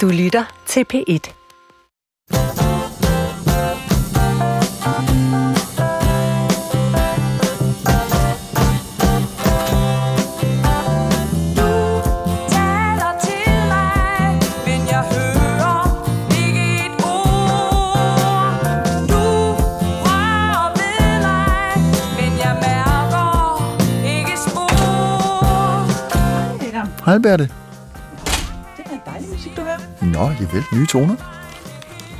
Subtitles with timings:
[0.00, 1.32] Du lytter til P1.
[27.04, 27.63] taler til
[30.12, 31.16] Nå, er vel nye toner.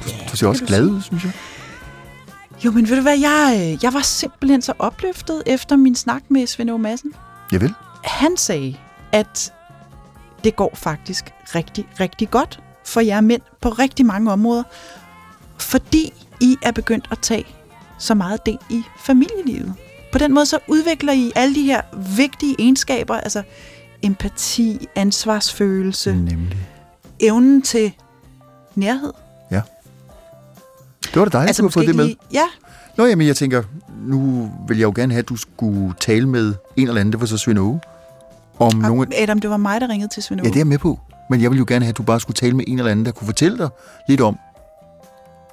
[0.04, 1.32] Du, du ser også glad ud, synes jeg.
[2.64, 6.22] Jo, men ved du hvad, jeg, øh, jeg var simpelthen så opløftet efter min snak
[6.28, 7.12] med Svend Aage Madsen.
[7.52, 7.74] Jeg vil.
[8.04, 8.76] Han sagde,
[9.12, 9.52] at
[10.44, 14.62] det går faktisk rigtig, rigtig godt for jer mænd på rigtig mange områder,
[15.58, 17.46] fordi I er begyndt at tage
[17.98, 19.74] så meget del i familielivet.
[20.12, 21.80] På den måde så udvikler I alle de her
[22.16, 23.42] vigtige egenskaber, altså
[24.02, 26.14] empati, ansvarsfølelse.
[26.14, 26.58] Nemlig.
[27.20, 27.92] Evnen til
[28.74, 29.12] nærhed.
[29.50, 29.60] Ja.
[31.02, 32.04] Det var da dejligt, altså, du har fået det med.
[32.04, 32.44] Lige, ja,
[32.96, 33.62] Nå, jamen, jeg tænker,
[34.06, 37.20] nu vil jeg jo gerne have, at du skulle tale med en eller anden, det
[37.20, 37.80] var så Svend Aage,
[38.58, 39.16] om nogle...
[39.16, 41.00] Adam, det var mig, der ringede til Svend Ja, det er jeg med på.
[41.30, 43.06] Men jeg vil jo gerne have, at du bare skulle tale med en eller anden,
[43.06, 43.68] der kunne fortælle dig
[44.08, 44.38] lidt om,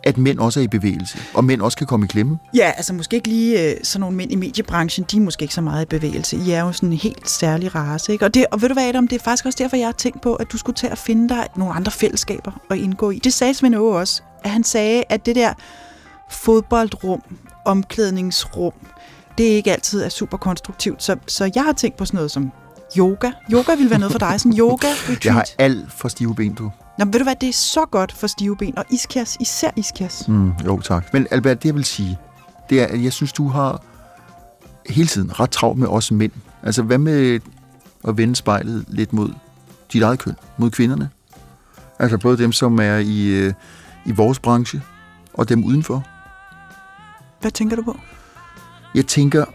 [0.04, 2.40] at mænd også er i bevægelse, og mænd også kan komme i klemme.
[2.56, 5.54] Ja, altså måske ikke lige øh, sådan nogle mænd i mediebranchen, de er måske ikke
[5.54, 6.38] så meget i bevægelse.
[6.38, 8.26] I er jo sådan en helt særlig race, ikke?
[8.26, 10.22] Og, det, og ved du hvad, Adam, det er faktisk også derfor, jeg har tænkt
[10.22, 13.20] på, at du skulle til at finde dig nogle andre fællesskaber at indgå i.
[13.20, 15.54] Det sagde Svend Aage også, at han sagde, at det der
[16.30, 17.22] fodboldrum,
[17.66, 18.74] omklædningsrum,
[19.38, 21.04] det ikke altid er super konstruktivt.
[21.04, 22.52] Så, så jeg har tænkt på sådan noget som
[22.98, 23.32] yoga.
[23.52, 25.26] Yoga ville være noget for dig, sådan yoga retreat.
[25.26, 26.72] Jeg har alt for stive ben, du.
[26.98, 30.28] Nå, ved du hvad, det er så godt for stive ben, og iskærs, især iskærs.
[30.28, 31.14] Mm, jo, tak.
[31.14, 32.18] Men Albert, det jeg vil sige,
[32.70, 33.84] det er, at jeg synes, du har
[34.90, 36.32] hele tiden ret travlt med os mænd.
[36.64, 37.40] Altså, hvad med
[38.08, 39.34] at vende spejlet lidt mod
[39.94, 41.10] dit eget køn, mod kvinderne?
[42.00, 43.54] Altså, både dem, som er i, øh,
[44.06, 44.82] i vores branche,
[45.34, 46.04] og dem udenfor.
[47.42, 48.00] Hvad tænker du på?
[48.96, 49.46] Jeg tænker,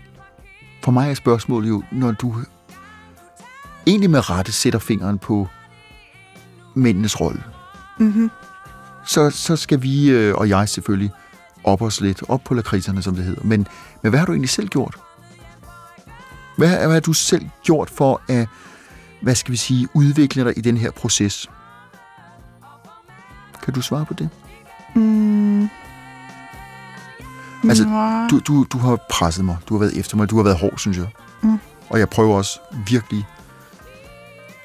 [0.84, 2.34] for mig er spørgsmålet jo, når du
[3.86, 5.48] egentlig med rette sætter fingeren på
[6.76, 7.42] mændenes rolle,
[7.98, 8.30] Mm-hmm.
[9.06, 11.12] så, så skal vi, øh, og jeg selvfølgelig,
[11.64, 13.42] op os lidt, op på lakridserne, som det hedder.
[13.44, 13.66] Men,
[14.02, 14.96] men hvad har du egentlig selv gjort?
[16.56, 18.48] Hvad, hvad har du selv gjort for at,
[19.22, 21.50] hvad skal vi sige, udvikle dig i den her proces?
[23.62, 24.28] Kan du svare på det?
[24.94, 25.68] Mm.
[27.68, 27.84] Altså.
[28.30, 30.78] Du, du, du har presset mig, du har været efter mig, du har været hård,
[30.78, 31.06] synes jeg.
[31.42, 31.58] Mm.
[31.88, 33.26] Og jeg prøver også virkelig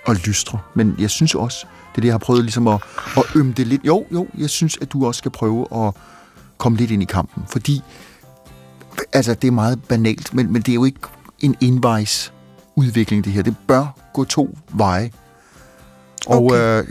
[0.08, 0.60] at lystre.
[0.74, 2.82] Men jeg synes også, det er det, jeg har prøvet ligesom at,
[3.18, 3.82] at ømme det lidt.
[3.86, 5.94] Jo, jo, jeg synes, at du også skal prøve at
[6.58, 7.44] komme lidt ind i kampen.
[7.50, 7.82] Fordi,
[9.14, 11.00] altså, det er meget banalt, men, men det er jo ikke
[11.40, 12.34] en envejs
[12.76, 13.42] udvikling, det her.
[13.42, 15.12] Det bør gå to veje.
[16.28, 16.82] Og, Okay.
[16.82, 16.88] øh,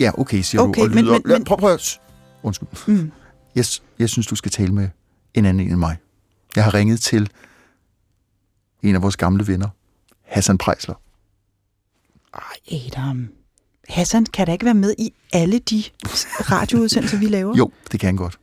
[0.00, 0.84] ja, okay, siger Okay, du.
[0.84, 2.00] Og men- lyder, men- men- prøv, prøv, at-
[2.42, 2.68] undskyld.
[2.86, 3.12] Mm.
[3.54, 3.64] Jeg,
[3.98, 4.88] jeg synes, du skal tale med
[5.34, 5.96] en anden end mig.
[6.56, 7.30] Jeg har ringet til
[8.82, 9.68] en af vores gamle venner,
[10.22, 10.94] Hassan Prejsler.
[12.34, 13.28] Ej, Adam.
[13.88, 15.84] Hassan kan da ikke være med i alle de
[16.40, 17.56] radioudsendelser, vi laver?
[17.56, 18.38] Jo, det kan han godt.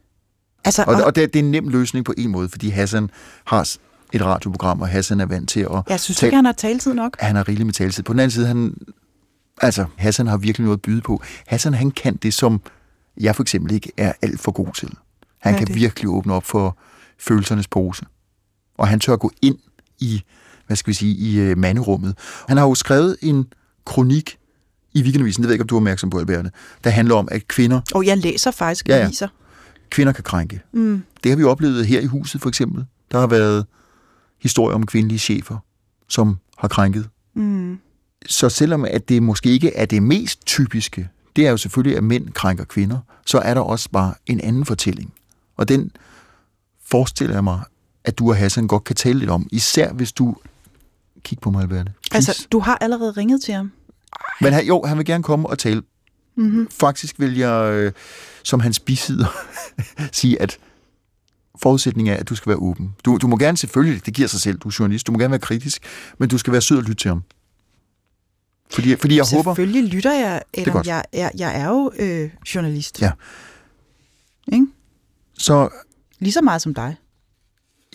[0.65, 3.09] Altså, Og, og det, det er en nem løsning på en måde, fordi Hassan
[3.45, 3.69] har
[4.13, 5.81] et radioprogram, og Hassan er vant til at...
[5.89, 7.17] jeg synes tale- ikke, han har taletid nok.
[7.19, 8.03] Han har rigeligt med taletid.
[8.03, 8.75] På den anden side, han,
[9.61, 11.21] altså, Hassan har virkelig noget at byde på.
[11.47, 12.61] Hassan, han kan det, som
[13.17, 14.89] jeg for eksempel ikke er alt for god til.
[15.39, 15.75] Han kan det?
[15.75, 16.77] virkelig åbne op for
[17.19, 18.05] følelsernes pose.
[18.77, 19.57] Og han tør gå ind
[19.99, 20.21] i,
[20.67, 22.17] hvad skal vi sige, i øh, manderummet.
[22.47, 23.45] Han har jo skrevet en
[23.85, 24.37] kronik
[24.93, 26.51] i Weekendavisen, det ved jeg ikke, om du er opmærksom på, Alberte,
[26.83, 29.27] der handler om, at kvinder, Og jeg læser faktisk Ja, ja, aviser.
[29.89, 30.61] kvinder kan krænke.
[30.73, 31.03] Mm.
[31.23, 32.85] Det har vi oplevet her i huset, for eksempel.
[33.11, 33.65] Der har været
[34.41, 35.57] historier om kvindelige chefer,
[36.09, 37.79] som har krænket Mm.
[38.25, 42.03] Så selvom at det måske ikke er det mest typiske, det er jo selvfølgelig, at
[42.03, 45.13] mænd krænker kvinder, så er der også bare en anden fortælling.
[45.57, 45.91] Og den
[46.89, 47.59] forestiller jeg mig,
[48.03, 49.47] at du og Hassan godt kan tale lidt om.
[49.51, 50.35] Især hvis du...
[51.23, 51.91] Kig på mig, Alberte.
[52.11, 53.71] Altså, du har allerede ringet til ham.
[54.41, 55.83] Men han, jo, han vil gerne komme og tale.
[56.35, 56.67] Mm-hmm.
[56.71, 57.91] Faktisk vil jeg, øh,
[58.43, 59.25] som hans bisidder,
[60.11, 60.57] sige, at
[61.61, 62.95] forudsætningen er, at du skal være åben.
[63.05, 65.31] Du, du må gerne selvfølgelig, det giver sig selv, du er journalist, du må gerne
[65.31, 65.83] være kritisk,
[66.17, 67.23] men du skal være sød og lytte til ham.
[68.73, 69.51] Fordi, fordi jeg håber...
[69.51, 70.87] Selvfølgelig lytter jeg, godt.
[70.87, 73.01] Jeg, jeg, jeg er jo øh, journalist.
[73.01, 73.11] Ja.
[74.53, 74.67] Ikke?
[75.37, 75.69] Så
[76.21, 76.95] Lige så meget som dig.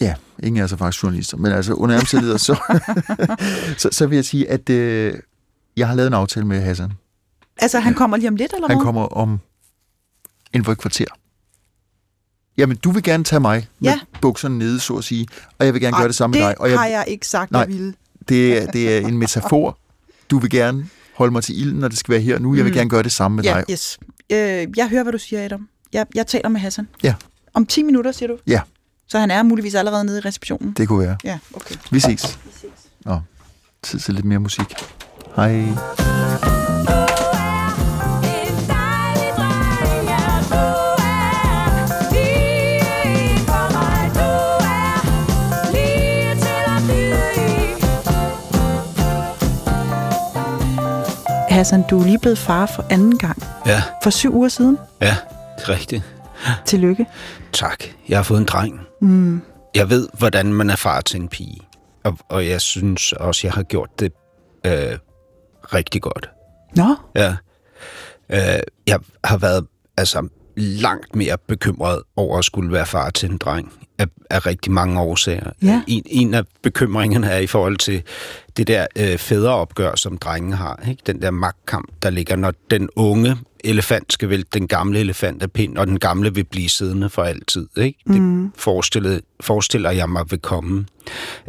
[0.01, 2.57] Ja, ingen er faktisk journalister, men altså under omstændigheder, så,
[3.83, 5.15] så, så vil jeg sige, at øh,
[5.77, 6.93] jeg har lavet en aftale med Hassan.
[7.59, 8.85] Altså, han kommer lige om lidt, eller Han hvad?
[8.85, 9.41] kommer om
[10.53, 11.05] inden for et kvarter.
[12.57, 14.01] Jamen, du vil gerne tage mig med Ja.
[14.23, 15.27] bukserne nede, så at sige,
[15.59, 16.61] og jeg vil gerne Ej, gøre det samme med dig.
[16.61, 17.61] Og det jeg, har jeg ikke sagt, Nej.
[17.61, 17.95] jeg ville.
[18.29, 19.79] det, er, det er en metafor.
[20.31, 22.55] Du vil gerne holde mig til ilden, når det skal være her og nu.
[22.55, 23.65] Jeg vil gerne gøre det samme med Ja, dig.
[23.71, 23.99] yes.
[24.33, 25.69] Øh, jeg hører, hvad du siger, Adam.
[25.93, 26.89] Jeg, jeg taler med Hassan.
[27.03, 27.15] Ja.
[27.55, 28.39] Om 10 minutter, siger du?
[28.47, 28.61] Ja,
[29.07, 30.73] Så han er muligvis allerede nede i receptionen?
[30.73, 31.17] det kunne være.
[31.25, 31.75] Ja, okay.
[31.91, 32.39] Vi ses.
[33.05, 33.21] Nå,
[33.83, 34.75] tid til lidt mere musik.
[35.37, 35.53] Hej.
[35.53, 37.27] Er er.
[51.49, 53.43] Hassan, du er lige blevet far for anden gang.
[53.67, 54.79] Ja, For syv uger siden.
[55.01, 55.17] ja,
[55.59, 56.03] det er rigtigt.
[56.65, 57.07] Tillykke.
[57.53, 57.85] Tak.
[58.09, 58.81] Jeg har fået en dreng.
[59.01, 59.43] Mm.
[59.75, 61.61] Jeg ved, hvordan man er far til en pige.
[62.05, 64.13] Og, og jeg synes også, jeg har gjort det
[64.67, 64.99] øh,
[65.75, 66.31] rigtig godt.
[66.77, 67.37] Nå, Ja.
[68.31, 69.67] Øh, jeg har været
[69.97, 74.73] altså, langt mere bekymret over at skulle være far til en dreng af, af rigtig
[74.73, 75.51] mange årsager.
[75.63, 75.83] Ja.
[75.87, 78.03] En, en af bekymringerne er i forhold til
[78.57, 80.83] det der øh, fædreopgør, som drenge har.
[80.89, 81.03] Ikke?
[81.07, 83.37] Den der magtkamp, der ligger, når den unge
[83.67, 87.23] elefant skal vælte den gamle elefant af pind, og den gamle vil blive siddende for
[87.23, 87.69] altid.
[87.77, 87.99] Ikke?
[88.07, 90.87] Det forestiller, forestiller jeg mig vil komme.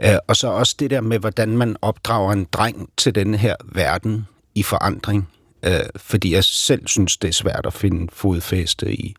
[0.04, 3.56] Øh, og så også det der med, hvordan man opdrager en dreng til denne her
[3.66, 5.28] verden i forandring.
[5.66, 9.16] Øh, fordi jeg selv synes, det er svært at finde fodfæste i,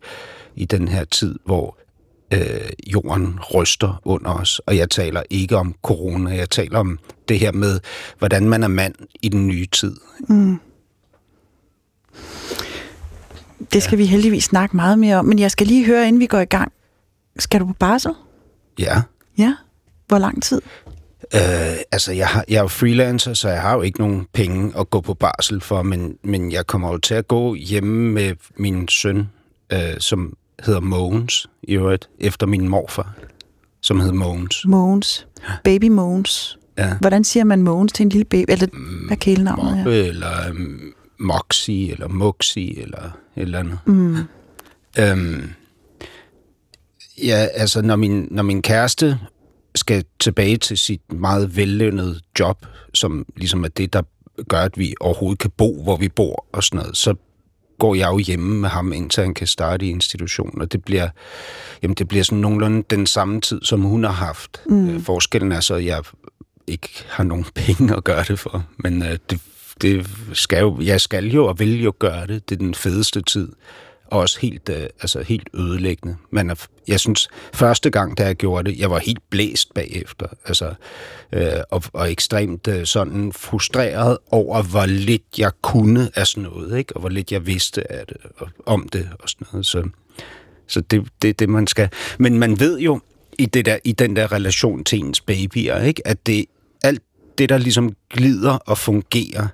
[0.56, 1.78] i den her tid, hvor
[2.34, 4.58] øh, jorden ryster under os.
[4.58, 6.98] Og jeg taler ikke om corona, jeg taler om
[7.28, 7.80] det her med,
[8.18, 9.96] hvordan man er mand i den nye tid.
[13.72, 14.02] Det skal ja.
[14.02, 15.24] vi heldigvis snakke meget mere om.
[15.24, 16.72] Men jeg skal lige høre, inden vi går i gang.
[17.38, 18.12] Skal du på barsel?
[18.78, 19.02] Ja.
[19.38, 19.54] Ja.
[20.06, 20.60] Hvor lang tid?
[21.34, 24.72] Øh, altså, jeg, har, jeg er jo freelancer, så jeg har jo ikke nogen penge
[24.78, 28.34] at gå på barsel for, men, men jeg kommer jo til at gå hjemme med
[28.56, 29.28] min søn,
[29.72, 33.14] øh, som hedder Mogens, i øvrigt, efter min morfar,
[33.82, 34.64] som hed Mogens.
[34.66, 35.26] Mogens.
[35.64, 36.58] Baby Mogens.
[36.78, 36.96] Ja.
[37.00, 38.50] Hvordan siger man Mogens til en lille baby?
[38.50, 38.66] Eller
[39.06, 39.76] hvad er kælenavnet?
[39.76, 43.02] Moppe, eller um, Moxie, eller Muxi, eller
[43.36, 43.78] et eller andet.
[43.86, 44.16] Mm.
[44.98, 45.50] Øhm,
[47.22, 49.18] ja, altså, når min, når min kæreste
[49.74, 54.02] skal tilbage til sit meget vellønnede job, som ligesom er det, der
[54.48, 57.14] gør, at vi overhovedet kan bo, hvor vi bor og sådan noget, så
[57.78, 61.08] går jeg jo hjemme med ham, indtil han kan starte i institution, og det bliver,
[61.82, 64.60] jamen, det bliver sådan nogenlunde den samme tid, som hun har haft.
[64.66, 64.88] Mm.
[64.88, 66.02] Øh, forskellen er så, at jeg
[66.66, 69.40] ikke har nogen penge at gøre det for, men øh, det,
[69.82, 72.48] det skal jo, jeg skal jo og vil jo gøre det.
[72.48, 73.48] Det er den fedeste tid.
[74.10, 76.16] Og også helt, øh, altså helt ødelæggende.
[76.30, 80.26] Men er- jeg synes, første gang, da jeg gjorde det, jeg var helt blæst bagefter.
[80.44, 80.74] Altså,
[81.32, 86.78] øh, og, og ekstremt øh, sådan frustreret over, hvor lidt jeg kunne af sådan noget,
[86.78, 86.94] ikke?
[86.96, 89.66] og hvor lidt jeg vidste af det, og, om det og sådan noget.
[89.66, 89.88] Så,
[90.66, 91.88] så det er det, det, man skal.
[92.18, 93.00] Men man ved jo,
[93.38, 96.06] i, det der, i den der relation til ens babyer, ikke?
[96.06, 96.44] at det
[96.84, 97.02] alt
[97.38, 99.46] det, der ligesom glider og fungerer,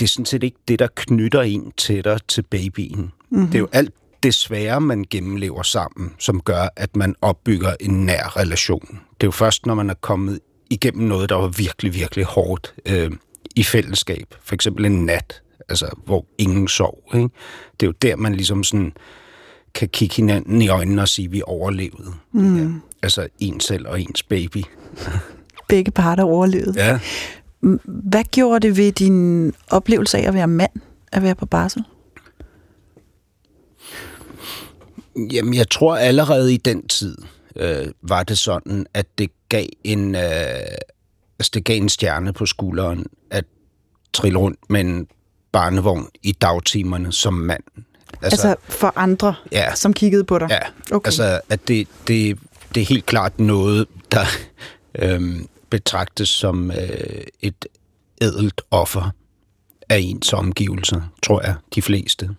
[0.00, 3.12] det er sådan set ikke det, der knytter en tættere til babyen.
[3.30, 3.46] Mm-hmm.
[3.46, 8.06] Det er jo alt det svære, man gennemlever sammen, som gør, at man opbygger en
[8.06, 8.88] nær relation.
[8.90, 12.74] Det er jo først, når man er kommet igennem noget, der var virkelig, virkelig hårdt
[12.86, 13.10] øh,
[13.56, 14.34] i fællesskab.
[14.42, 16.98] For eksempel en nat, altså, hvor ingen sov.
[17.14, 17.28] Ikke?
[17.80, 18.92] Det er jo der, man ligesom sådan
[19.74, 22.12] kan kigge hinanden i øjnene og sige, at vi overlevede.
[22.32, 22.56] Mm.
[22.56, 22.72] Ja.
[23.02, 24.64] Altså en selv og ens baby.
[25.68, 26.74] Begge parter overlevede.
[26.76, 26.98] Ja.
[27.84, 30.70] Hvad gjorde det ved din oplevelse af at være mand,
[31.12, 31.84] at være på barsel?
[35.32, 37.16] Jamen, jeg tror allerede i den tid
[37.56, 40.20] øh, var det sådan, at det gav en, øh,
[41.38, 43.44] altså det gav en stjerne på skulderen at
[44.12, 45.06] trille rundt med en
[45.52, 47.62] barnevogn i dagtimerne som mand.
[48.22, 49.74] Altså, altså for andre, Ja.
[49.74, 50.48] som kiggede på dig?
[50.50, 51.08] Ja, Okay.
[51.08, 52.38] altså at det, det,
[52.74, 54.24] det er helt klart noget, der
[54.98, 57.66] øhm, betragtes som øh, et
[58.22, 59.10] ædelt offer
[59.88, 62.30] af ens omgivelser, tror jeg, de fleste.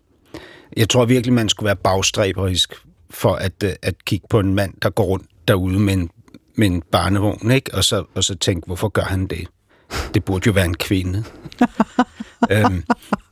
[0.78, 2.74] Jeg tror virkelig, man skulle være bagstræberisk
[3.10, 6.10] for at, øh, at kigge på en mand, der går rundt derude med en,
[6.56, 7.74] med en barnevogn, ikke?
[7.74, 9.48] Og, så, og så tænke, hvorfor gør han det?
[10.14, 11.24] Det burde jo være en kvinde.
[12.52, 12.84] øhm,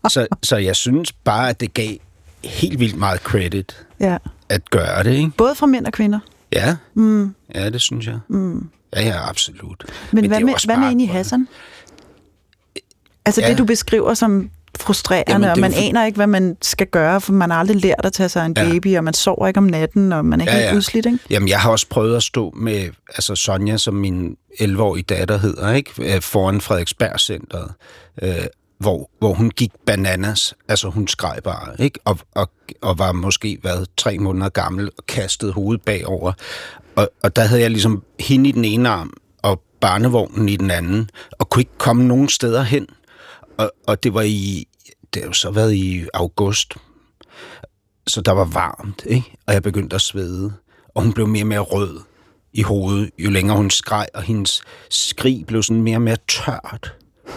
[0.09, 1.95] så, så jeg synes bare, at det gav
[2.43, 4.17] helt vildt meget credit ja.
[4.49, 5.31] at gøre det, ikke?
[5.37, 6.19] Både fra mænd og kvinder.
[6.53, 7.35] Ja, mm.
[7.55, 8.19] ja det synes jeg.
[8.27, 8.69] Mm.
[8.95, 9.85] Ja, ja, absolut.
[10.11, 11.47] Men, det hvad, med, hvad med egentlig Hassan?
[13.25, 13.49] Altså Ja.
[13.49, 17.21] det, du beskriver som frustrerende, Jamen, og man for- aner ikke, hvad man skal gøre,
[17.21, 18.63] for man har aldrig lært at tage sig en Ja.
[18.69, 20.75] baby, og man sover ikke om natten, og man er Ja, helt ja.
[20.75, 21.19] udslidt, ikke?
[21.29, 25.71] Jamen, jeg har også prøvet at stå med altså Sonja, som min 11-årige datter hedder,
[25.73, 26.15] ikke?
[26.15, 27.71] Øh, foran Frederiksberg-centret,
[28.21, 28.31] øh,
[28.79, 30.53] hvor, hvor hun gik bananas.
[30.67, 31.99] Altså, hun skreg bare, ikke?
[32.05, 32.49] Og, og,
[32.81, 36.33] og var måske været tre måneder gammel og kastede hovedet bagover.
[36.99, 39.13] Og, og der havde jeg ligesom hende i den ene arm
[39.43, 42.87] og barnevognen i den anden, og kunne ikke komme nogen steder hen.
[43.57, 44.67] og, og det var i,
[45.13, 46.73] det har jo så været i august,
[48.07, 49.35] så der var varmt, ikke?
[49.47, 50.53] Og jeg begyndte at svede,
[50.95, 51.99] og hun blev mere og mere rød
[52.53, 56.93] i hovedet, jo længere hun skreg, og hendes skrig blev sådan mere og mere tørt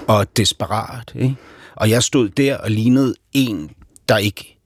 [0.08, 1.36] og desperat, ikke?
[1.74, 3.70] Og jeg stod der og lignede en,
[4.08, 4.58] der ikke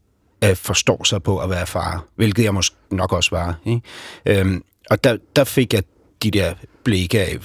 [0.44, 3.60] øh, forstår sig på at være far, hvilket jeg måske nok også var.
[3.64, 3.80] Ikke?
[4.26, 5.82] Øhm, og der, der fik jeg
[6.22, 7.38] de der blikke af,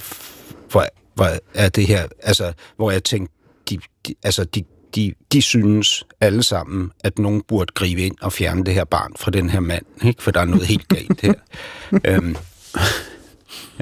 [0.70, 3.34] hvor, hvor er det her, altså, hvor jeg tænkte,
[3.70, 8.32] de, de, altså, de, de, de synes alle sammen, at nogen burde gribe ind og
[8.32, 10.22] fjerne det her barn fra den her mand, ikke?
[10.22, 11.34] for der er noget helt galt her.
[12.06, 12.36] øhm,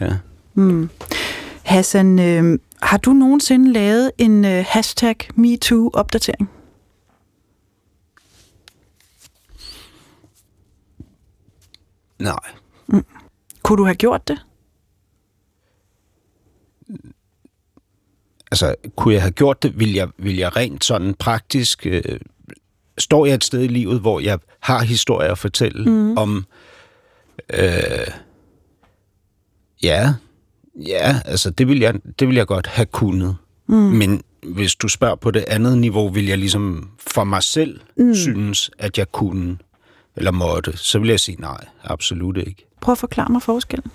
[0.01, 0.17] ja.
[1.63, 6.51] Hassan, øh, har du nogensinde lavet en øh, hashtag MeToo-opdatering?
[12.19, 12.60] Nej.
[13.63, 14.39] Kunne du have gjort det?
[18.51, 21.87] altså, kunne jeg have gjort det, vil jeg, vil jeg rent sådan praktisk...
[21.87, 22.21] Øh,
[22.99, 26.17] står jeg et sted i livet, hvor jeg har historier at fortælle mm.
[26.17, 26.45] om...
[27.55, 28.07] Øh,
[29.83, 30.15] ja,
[30.75, 33.37] ja, altså det vil jeg, det vil jeg godt have kunnet.
[33.67, 33.77] Mm.
[33.77, 38.15] Men hvis du spørger på det andet niveau, vil jeg ligesom for mig selv mm.
[38.15, 39.59] synes, at jeg kunne
[40.17, 42.67] eller måtte, så vil jeg sige nej, absolut ikke.
[42.81, 43.91] Prøv at forklare mig forskellen.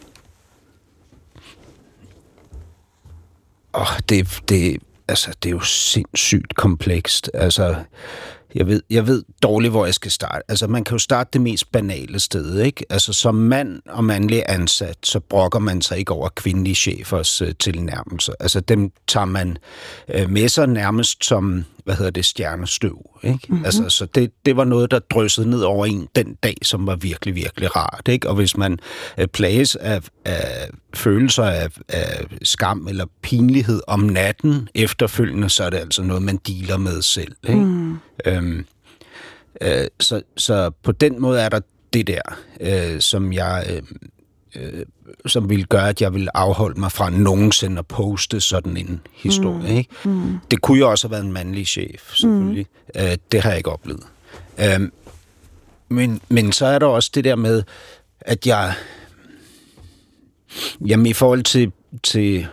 [3.74, 7.32] Åh, det, det, altså, det er jo sindssygt komplekst.
[7.34, 7.76] Altså,
[8.56, 10.42] jeg ved, jeg ved dårligt, hvor jeg skal starte.
[10.48, 12.86] Altså, man kan jo starte det mest banale sted, ikke?
[12.90, 17.54] Altså, som mand og mandlig ansat, så brokker man sig ikke over kvindelige chefers øh,
[17.60, 18.34] tilnærmelser.
[18.40, 19.58] Altså, dem tager man
[20.14, 23.40] øh, med sig nærmest som, hvad hedder det, stjernestøv, ikke?
[23.50, 23.66] Mm-hmm.
[23.66, 26.96] Altså, så det, det var noget, der dryssede ned over en den dag, som var
[26.96, 28.30] virkelig, virkelig rart, ikke?
[28.30, 28.80] Og hvis man
[29.18, 35.70] øh, plages af, af følelser af, af skam eller pinlighed om natten efterfølgende, så er
[35.70, 37.60] det altså noget, man dealer med selv, ikke?
[37.60, 37.85] Mm.
[38.26, 38.66] Øhm,
[39.62, 41.60] øh, så, så på den måde er der
[41.94, 42.22] det der,
[42.62, 43.66] øh, som jeg...
[43.70, 43.82] Øh,
[44.56, 44.86] øh,
[45.26, 49.72] som ville gøre, at jeg ville afholde mig fra nogensinde at poste sådan en historie.
[49.72, 49.78] Mm.
[49.78, 49.90] Ikke?
[50.06, 50.38] Mm.
[50.52, 52.68] Det kunne jo også have været en mandlig chef, selvfølgelig.
[52.96, 53.02] Mm.
[53.02, 54.04] Øh, det har jeg ikke oplevet.
[54.60, 54.90] Øh,
[55.90, 57.64] men, men så er der også det der med,
[58.22, 58.74] at jeg...
[60.88, 61.72] Jamen i forhold til...
[62.04, 62.48] til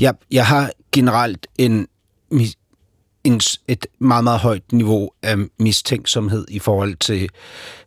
[0.00, 1.88] jeg, jeg har generelt en,
[3.24, 7.28] en, et meget, meget højt niveau af mistænksomhed i forhold til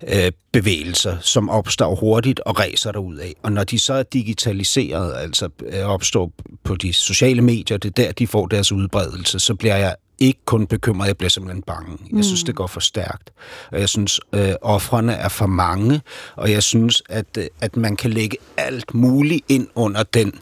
[0.07, 2.91] øh, bevægelser, som opstår hurtigt og ræser
[3.21, 3.33] af.
[3.43, 6.31] Og når de så er digitaliseret, altså øh, opstår
[6.63, 10.39] på de sociale medier, det er der, de får deres udbredelse, så bliver jeg ikke
[10.45, 11.97] kun bekymret, jeg bliver simpelthen bange.
[12.15, 13.31] Jeg synes, det går for stærkt.
[13.71, 16.01] Og jeg synes, øh, offrene er for mange,
[16.35, 20.39] og jeg synes, at, øh, at man kan lægge alt muligt ind under den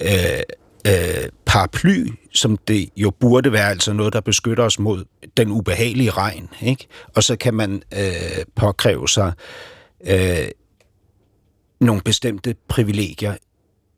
[0.00, 0.10] øh,
[0.86, 5.04] øh, paraply, som det jo burde være, altså noget, der beskytter os mod
[5.36, 6.48] den ubehagelige regn.
[6.62, 6.86] Ikke?
[7.14, 9.32] Og så kan man øh, påkræve sig
[10.06, 10.48] øh,
[11.80, 13.34] nogle bestemte privilegier,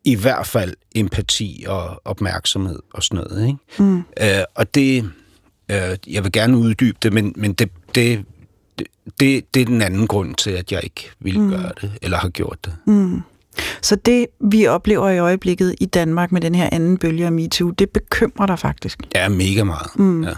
[0.04, 3.46] i hvert fald empati og opmærksomhed og sådan noget.
[3.46, 3.58] Ikke?
[3.78, 3.98] Mm.
[3.98, 5.10] Øh, og det,
[5.70, 8.24] øh, jeg vil gerne uddybe det, men, men det, det,
[9.20, 11.50] det, det, er den anden grund til, at jeg ikke vil mm.
[11.50, 12.76] gøre det, eller har gjort det.
[12.86, 13.22] Mm.
[13.82, 17.70] Så det, vi oplever i øjeblikket i Danmark med den her anden bølge af MeToo,
[17.70, 18.98] det bekymrer dig faktisk?
[19.14, 19.98] Ja, mega meget.
[19.98, 20.24] Mm.
[20.24, 20.32] Ja.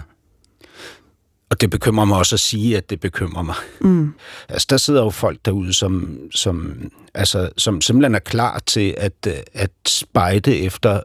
[1.49, 3.55] Og det bekymrer mig også at sige, at det bekymrer mig.
[3.81, 4.13] Mm.
[4.49, 6.73] Altså, der sidder jo folk derude, som, som,
[7.13, 11.01] altså, som simpelthen er klar til at, øh, at spejde efter,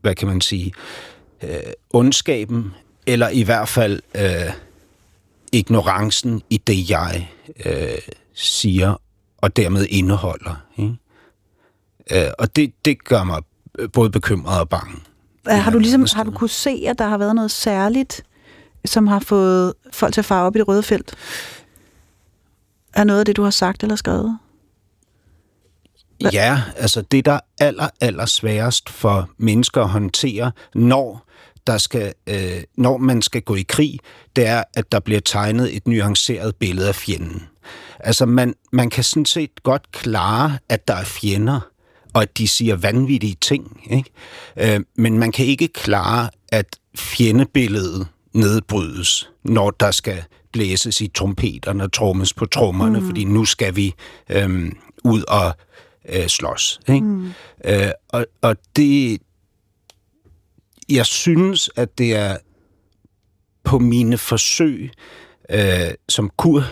[0.00, 0.72] hvad kan man sige,
[1.42, 1.50] øh,
[1.90, 2.74] ondskaben,
[3.06, 4.52] eller i hvert fald øh,
[5.52, 7.30] ignorancen i det, jeg
[7.66, 7.98] øh,
[8.34, 9.00] siger,
[9.38, 10.64] og dermed indeholder.
[10.76, 10.94] Ikke?
[12.10, 13.42] Øh, og det, det gør mig
[13.92, 14.96] både bekymret og bange.
[15.46, 18.22] Har du ligesom har du kunne se, at der har været noget særligt,
[18.84, 21.14] som har fået folk til at fare op i det røde felt?
[22.94, 24.38] Er noget af det, du har sagt eller skrevet?
[26.20, 26.30] Hva?
[26.32, 31.26] Ja, altså det, der er aller, aller sværest for mennesker at håndtere, når
[31.66, 33.98] der skal, øh, når man skal gå i krig,
[34.36, 37.48] det er, at der bliver tegnet et nuanceret billede af fjenden.
[38.00, 41.60] Altså man, man kan sådan set godt klare, at der er fjender,
[42.14, 43.80] og at de siger vanvittige ting.
[43.90, 44.10] Ikke?
[44.74, 46.66] Øh, men man kan ikke klare, at
[46.96, 53.06] fjendebilledet nedbrydes, når der skal blæses i trompeterne og trommes på trommerne, mm.
[53.06, 53.94] fordi nu skal vi
[54.30, 55.54] øhm, ud og
[56.08, 56.80] øh, slås.
[56.88, 57.06] Ikke?
[57.06, 57.32] Mm.
[57.64, 59.18] Øh, og, og det...
[60.88, 62.36] Jeg synes, at det er
[63.64, 64.90] på mine forsøg,
[65.50, 66.64] øh, som kur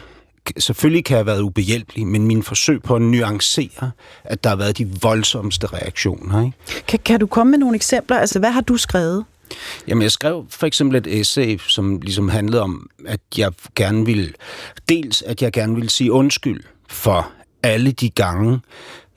[0.58, 3.90] selvfølgelig kan have været ubehjælpelig, men min forsøg på at nuancere,
[4.24, 6.44] at der har været de voldsomste reaktioner.
[6.44, 6.86] Ikke?
[6.88, 8.18] Kan, kan du komme med nogle eksempler?
[8.18, 9.24] Altså, hvad har du skrevet?
[9.88, 14.32] Jamen, jeg skrev for eksempel et essay, som ligesom handlede om, at jeg gerne ville,
[14.88, 17.30] dels at jeg gerne ville sige undskyld for
[17.62, 18.60] alle de gange,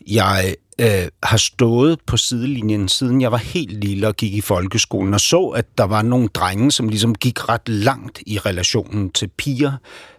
[0.07, 5.13] jeg øh, har stået på sidelinjen, siden jeg var helt lille og gik i folkeskolen,
[5.13, 9.27] og så, at der var nogle drenge, som ligesom gik ret langt i relationen til
[9.37, 9.71] piger,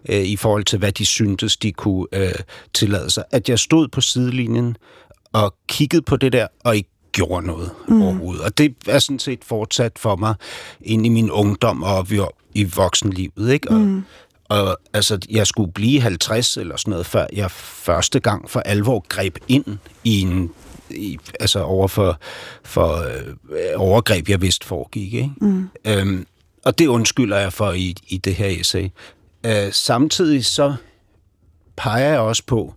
[0.08, 2.32] øh, i forhold til, hvad de syntes, de kunne øh,
[2.74, 3.24] tillade sig.
[3.30, 4.76] At jeg stod på sidelinjen
[5.32, 8.02] og kiggede på det der, og ikke gjorde noget mm.
[8.02, 8.42] overhovedet.
[8.44, 10.34] Og det er sådan set fortsat for mig
[10.80, 12.20] ind i min ungdom og op i,
[12.54, 13.52] i voksenlivet.
[13.52, 13.70] Ikke?
[13.70, 14.04] Og, mm.
[14.48, 19.04] Og altså, jeg skulle blive 50 eller sådan noget, før jeg første gang for alvor
[19.08, 20.50] greb ind i en
[20.90, 22.18] i, altså over for,
[22.64, 22.96] for
[23.50, 25.14] øh, overgreb, jeg vidste foregik.
[25.14, 25.30] Ikke?
[25.40, 25.68] Mm.
[25.84, 26.26] Øhm,
[26.64, 28.88] og det undskylder jeg for i, i det her essay.
[29.46, 30.74] Øh, samtidig så
[31.76, 32.74] peger jeg også på,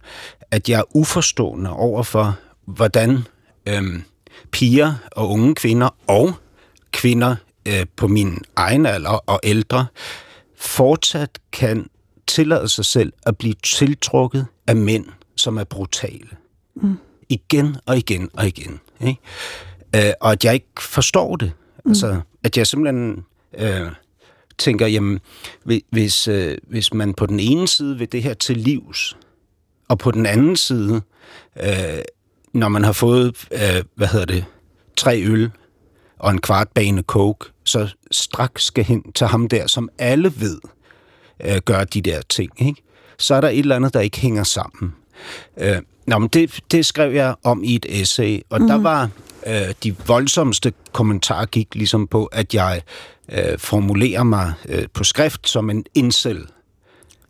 [0.51, 3.23] at jeg er uforstående over for, hvordan
[3.65, 4.03] øhm,
[4.51, 6.33] piger og unge kvinder og
[6.91, 7.35] kvinder
[7.67, 9.85] øh, på min egen alder og ældre
[10.57, 11.89] fortsat kan
[12.27, 16.29] tillade sig selv at blive tiltrukket af mænd, som er brutale.
[16.75, 16.97] Mm.
[17.29, 18.79] Igen og igen og igen.
[19.01, 19.19] Ikke?
[19.95, 21.51] Øh, og at jeg ikke forstår det.
[21.85, 21.91] Mm.
[21.91, 23.25] Altså, at jeg simpelthen
[23.57, 23.91] øh,
[24.57, 25.19] tænker, jamen,
[25.63, 29.17] hvi- hvis, øh, hvis man på den ene side vil det her til livs,
[29.89, 31.01] og på den anden side,
[31.63, 31.99] øh,
[32.53, 34.45] når man har fået, øh, hvad hedder det,
[34.97, 35.51] tre øl
[36.19, 40.59] og en kvart bane coke, så straks skal hen til ham der, som alle ved,
[41.45, 42.83] øh, gør de der ting, ikke?
[43.17, 44.93] så er der et eller andet, der ikke hænger sammen.
[45.57, 48.67] Øh, nå, men det, det skrev jeg om i et essay, og mm.
[48.67, 49.09] der var
[49.47, 52.81] øh, de voldsomste kommentarer gik ligesom på, at jeg
[53.31, 56.45] øh, formulerer mig øh, på skrift som en incel.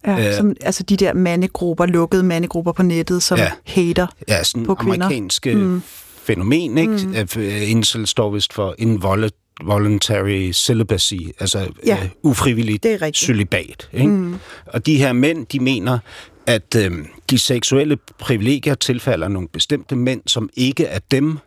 [0.05, 0.37] Ja, Øh.
[0.37, 3.51] som, altså de der mandegrupper, lukkede mandegrupper på nettet, som ja.
[3.65, 4.07] hater.
[4.27, 5.05] Ja, sådan På kvinder.
[5.05, 5.83] amerikanske mm.
[6.27, 7.25] Fænomen, ikke?
[7.35, 7.41] Mm.
[7.67, 11.97] Incel står vist for involuntary celibacy, altså ja.
[12.03, 13.89] Øh, ufrivilligt det er celibat.
[13.93, 14.07] Ikke?
[14.07, 14.35] Mm.
[14.65, 15.99] Og de her mænd, de mener,
[16.47, 16.91] at øh,
[17.29, 21.37] de seksuelle privilegier tilfalder nogle bestemte mænd, som ikke er dem,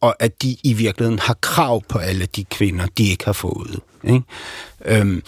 [0.00, 3.80] og at de i virkeligheden har krav på alle de kvinder, de ikke har fået.
[4.04, 4.22] Ikke?
[4.84, 5.22] Øhm,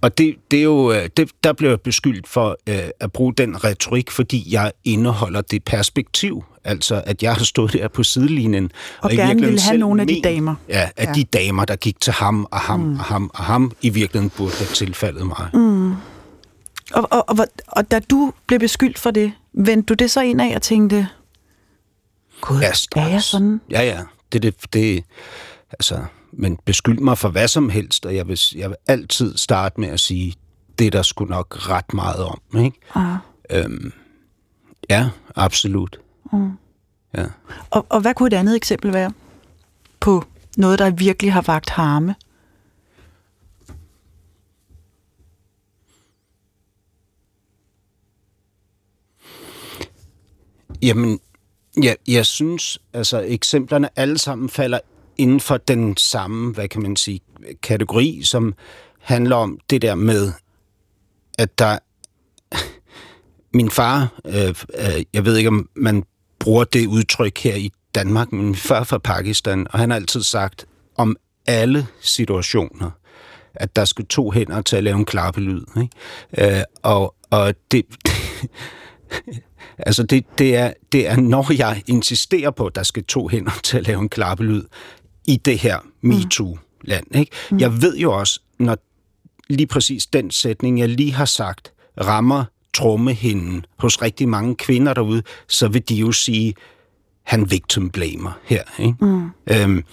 [0.00, 3.34] og det, det er jo, øh, det, der blev jeg beskyldt for øh, at bruge
[3.34, 8.70] den retorik, fordi jeg indeholder det perspektiv, altså at jeg har stået der på sidelinjen.
[9.00, 10.54] Og i gerne ville have nogle af de damer.
[10.68, 11.12] Ja, at ja.
[11.12, 12.98] De damer, der gik til ham og ham mm.
[12.98, 15.48] og ham og ham, i virkeligheden burde have tilfaldet mig.
[15.54, 15.92] Mm.
[16.92, 20.40] Og, og, og, og da du blev beskyldt for det, vendte du det så ind
[20.40, 21.08] af og tænkte,
[22.40, 23.60] Gud, Ja, er jeg sådan?
[23.70, 24.00] Ja, ja.
[24.32, 25.04] Det, det, det,
[25.70, 29.80] altså, men beskyld mig for hvad som helst, og jeg vil, jeg vil altid starte
[29.80, 30.34] med at sige,
[30.78, 32.78] det er der sgu nok ret meget om, ikke?
[32.94, 33.16] Ah.
[33.50, 33.92] Øhm,
[34.90, 35.98] ja, absolut.
[36.34, 36.52] Mm.
[37.16, 37.26] Ja.
[37.70, 39.12] Og, og hvad kunne et andet eksempel være
[40.00, 40.24] på
[40.56, 42.14] noget, der virkelig har vagt harme?
[50.82, 51.20] Jamen,
[51.82, 54.78] ja, jeg synes, altså eksemplerne alle sammen falder
[55.16, 57.20] inden for den samme, hvad kan man sige,
[57.62, 58.54] kategori, som
[58.98, 60.32] handler om det der med,
[61.38, 61.78] at der...
[63.56, 66.04] Min far, øh, øh, jeg ved ikke, om man
[66.44, 70.66] bruger det udtryk her i Danmark, men er fra Pakistan, og han har altid sagt
[70.96, 72.90] om alle situationer,
[73.54, 75.62] at der skal to hænder til at lave en klappelyd.
[75.76, 76.56] Ikke?
[76.58, 77.84] Øh, og, og det,
[79.78, 83.52] Altså, det, det, er, det er, når jeg insisterer på, at der skal to hænder
[83.62, 84.62] til at lave en klappelyd
[85.26, 87.16] i det her MeToo-land.
[87.16, 87.32] Ikke?
[87.50, 87.58] Mm.
[87.58, 88.76] Jeg ved jo også, når
[89.48, 95.22] lige præcis den sætning, jeg lige har sagt, rammer trommehinden hos rigtig mange kvinder derude,
[95.48, 96.54] så vil de jo sige,
[97.22, 98.62] han victim blamer her.
[98.78, 98.96] Ikke?
[99.00, 99.30] Mm.
[99.50, 99.84] Øhm,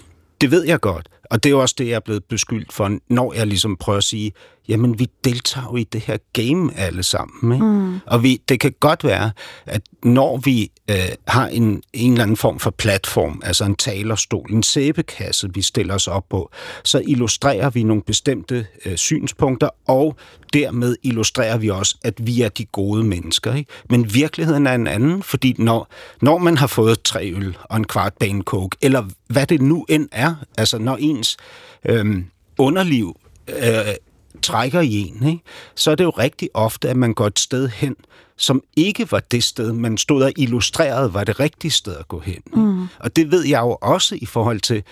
[0.41, 2.97] det ved jeg godt, og det er jo også det, jeg er blevet beskyldt for,
[3.09, 4.31] når jeg ligesom prøver at sige,
[4.67, 7.53] jamen vi deltager jo i det her game alle sammen.
[7.53, 7.65] Ikke?
[7.65, 7.99] Mm.
[8.05, 9.31] Og vi, det kan godt være,
[9.65, 14.51] at når vi øh, har en, en eller anden form for platform, altså en talerstol,
[14.51, 16.51] en sæbekasse, vi stiller os op på,
[16.83, 20.15] så illustrerer vi nogle bestemte øh, synspunkter, og
[20.53, 23.55] dermed illustrerer vi også, at vi er de gode mennesker.
[23.55, 23.71] Ikke?
[23.89, 25.87] Men virkeligheden er en anden, fordi når,
[26.21, 29.85] når man har fået tre øl og en kvart bane coke, eller hvad det nu
[29.89, 31.37] end er, altså når ens
[31.85, 32.23] øh,
[32.57, 33.95] underliv øh,
[34.41, 35.43] trækker i en, ikke?
[35.75, 37.95] så er det jo rigtig ofte, at man går et sted hen,
[38.37, 42.19] som ikke var det sted, man stod og illustrerede, var det rigtige sted at gå
[42.19, 42.41] hen.
[42.53, 42.87] Mm.
[42.99, 44.83] Og det ved jeg jo også i forhold til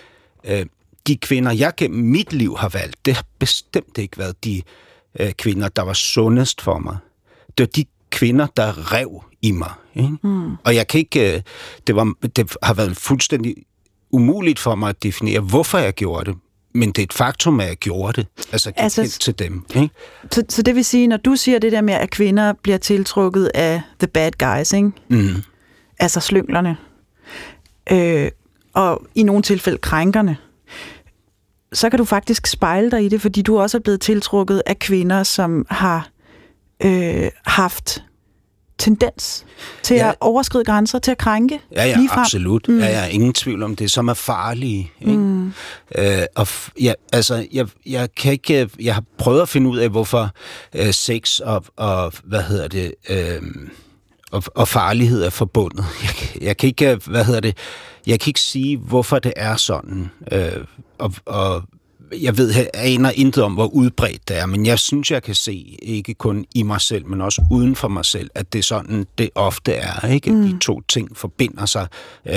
[0.44, 0.66] øh,
[1.08, 3.06] de kvinder, jeg gennem mit liv har valgt.
[3.06, 4.62] Det har bestemt ikke været de
[5.20, 6.98] øh, kvinder, der var sundest for mig.
[7.58, 9.72] Det var de kvinder, der rev i mig.
[9.96, 10.18] Ikke?
[10.24, 10.56] Mm.
[10.64, 11.36] Og jeg kan ikke...
[11.36, 11.42] Øh,
[11.88, 13.56] det, var, det har været fuldstændig
[14.12, 16.40] umuligt for mig at definere, hvorfor jeg gjorde det.
[16.74, 18.28] Men det er et faktum, at jeg gjorde det.
[18.52, 19.66] Altså, Altså, altså til dem.
[19.76, 19.90] Ikke?
[20.32, 23.52] Så, så det vil sige, når du siger det der med, at kvinder bliver tiltrukket
[23.54, 24.92] af the bad guys, ikke?
[25.08, 25.44] Mm.
[26.00, 26.78] altså slynglerne,
[27.92, 28.32] øh,
[28.74, 30.38] og i nogle tilfælde krænkerne,
[31.74, 34.80] så kan du faktisk spejle dig i det, fordi du også er blevet tiltrukket af
[34.80, 36.10] kvinder, som har
[36.86, 38.04] øh, haft
[38.80, 39.46] tendens
[39.84, 40.10] til ja.
[40.10, 42.20] At overskride grænser, til at krænke Ja, ja, ligefrem.
[42.20, 42.68] absolut.
[42.68, 42.80] Mm.
[42.80, 44.92] Ja, ja, ingen tvivl om det, som er farlige.
[45.02, 45.14] Ikke?
[45.18, 45.54] Mm.
[45.98, 49.70] Øh, og f- ja, altså, jeg, jeg kan ikke, øh, jeg har prøvet at finde
[49.70, 50.30] ud af, hvorfor
[50.76, 53.42] øh, sex og, og, hvad hedder det, øh,
[54.32, 55.86] og, og farlighed er forbundet.
[56.04, 57.58] Jeg, kan- jeg kan ikke, øh, hvad hedder det,
[58.08, 60.10] jeg kan ikke sige, hvorfor det er sådan.
[60.32, 60.52] Øh,
[61.00, 61.64] og, og
[62.22, 65.36] jeg ved, jeg aner intet om, hvor udbredt det er, men jeg synes, jeg kan
[65.36, 68.64] se, ikke kun i mig selv, men også uden for mig selv, at det er
[68.64, 70.32] sådan, det ofte er, ikke?
[70.32, 70.44] Mm.
[70.44, 71.88] De to ting forbinder sig
[72.26, 72.36] øh,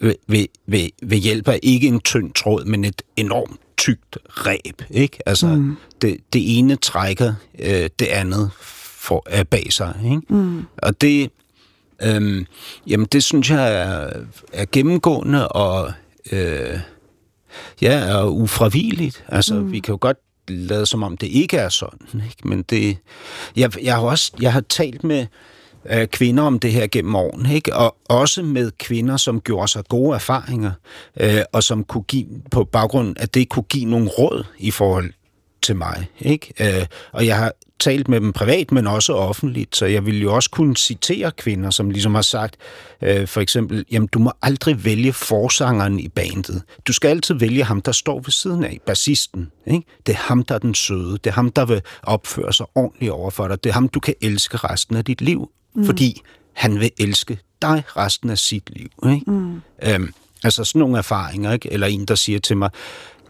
[0.00, 4.82] ved, ved, ved, ved hjælp af ikke en tynd tråd, men et enormt tykt ræb,
[4.90, 5.18] ikke?
[5.26, 5.76] Altså, mm.
[6.02, 10.22] det, det ene trækker øh, det andet for, øh, bag sig, ikke?
[10.28, 10.62] Mm.
[10.76, 11.30] Og det,
[12.02, 12.44] øh,
[12.86, 14.10] jamen, det synes jeg er,
[14.52, 15.92] er gennemgående og...
[16.32, 16.78] Øh,
[17.82, 19.24] Ja, er ufravigeligt.
[19.28, 19.72] Altså, mm.
[19.72, 22.48] vi kan jo godt lade som om det ikke er sådan, ikke?
[22.48, 22.96] Men det...
[23.56, 24.32] Jeg, jeg har også...
[24.40, 25.26] Jeg har talt med
[25.90, 27.76] øh, kvinder om det her gennem årene, ikke?
[27.76, 30.72] Og også med kvinder, som gjorde sig gode erfaringer,
[31.20, 35.12] øh, og som kunne give, på baggrund af det, kunne give nogle råd i forhold
[35.62, 36.52] til mig, ikke?
[36.60, 40.34] Øh, og jeg har talt med dem privat, men også offentligt, så jeg vil jo
[40.34, 42.56] også kunne citere kvinder, som ligesom har sagt,
[43.02, 46.62] øh, for eksempel, jamen du må aldrig vælge forsangeren i bandet.
[46.86, 49.50] Du skal altid vælge ham, der står ved siden af, bassisten.
[49.66, 49.82] Ikke?
[50.06, 51.12] Det er ham, der er den søde.
[51.12, 53.64] Det er ham, der vil opføre sig ordentligt over for dig.
[53.64, 55.84] Det er ham, du kan elske resten af dit liv, mm.
[55.84, 56.20] fordi
[56.52, 58.88] han vil elske dig resten af sit liv.
[59.12, 59.30] Ikke?
[59.30, 59.60] Mm.
[59.82, 61.72] Øhm, altså sådan nogle erfaringer, ikke?
[61.72, 62.70] eller en, der siger til mig,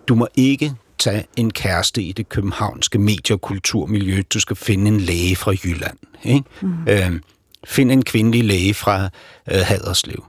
[0.09, 4.23] du må ikke tage en kæreste i det københavnske medie- og kulturmiljø.
[4.35, 5.99] Du skal finde en læge fra Jylland.
[6.25, 6.45] Ikke?
[6.61, 6.89] Mm.
[6.89, 7.23] Øhm,
[7.65, 9.05] find en kvindelig læge fra
[9.51, 10.25] øh, Haderslev.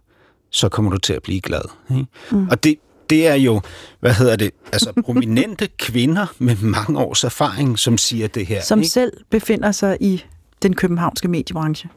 [0.49, 1.61] Så kommer du til at blive glad.
[1.91, 2.05] Ikke?
[2.31, 2.47] Mm.
[2.49, 2.75] Og det,
[3.09, 3.61] det er jo,
[3.99, 8.61] hvad hedder det, altså prominente kvinder med mange års erfaring, som siger det her.
[8.61, 8.89] som ikke?
[8.89, 10.23] selv befinder sig i
[10.61, 11.89] den københavnske mediebranche.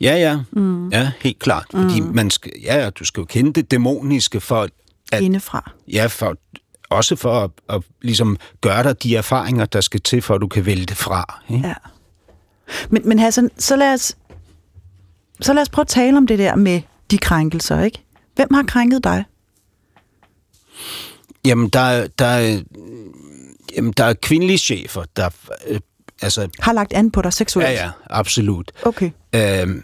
[0.00, 0.40] Ja, ja.
[0.52, 0.88] Mm.
[0.88, 1.66] Ja, helt klart.
[1.70, 4.68] Fordi man skal, ja, ja, du skal jo kende det dæmoniske for,
[5.12, 5.72] at, Indefra.
[5.88, 6.36] ja, for,
[6.90, 10.48] også for at, at ligesom gøre dig de erfaringer, der skal til, for at du
[10.48, 11.42] kan vælge det fra.
[11.50, 11.68] Ikke?
[11.68, 11.74] Ja.
[12.90, 14.16] Men, men Hassan, så lad, os,
[15.40, 18.02] så lad os prøve at tale om det der med de krænkelser, ikke?
[18.36, 19.24] Hvem har krænket dig?
[21.44, 22.62] Jamen, der, er- der, er-
[23.76, 25.30] jamen, der er kvindelige chefer, der...
[25.66, 25.80] Øh,
[26.22, 27.68] altså, Har lagt an på dig seksuelt?
[27.68, 28.72] ja, ja, absolut.
[28.82, 29.10] Okay.
[29.34, 29.82] Øh,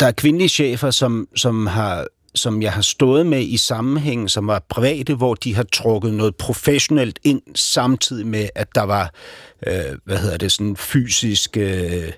[0.00, 4.46] der er kvindelige chefer, som, som, har, som jeg har stået med i sammenhæng, som
[4.46, 9.12] var private, hvor de har trukket noget professionelt ind, samtidig med, at der var,
[9.66, 12.10] øh, hvad hedder det, sådan fysisk, øh,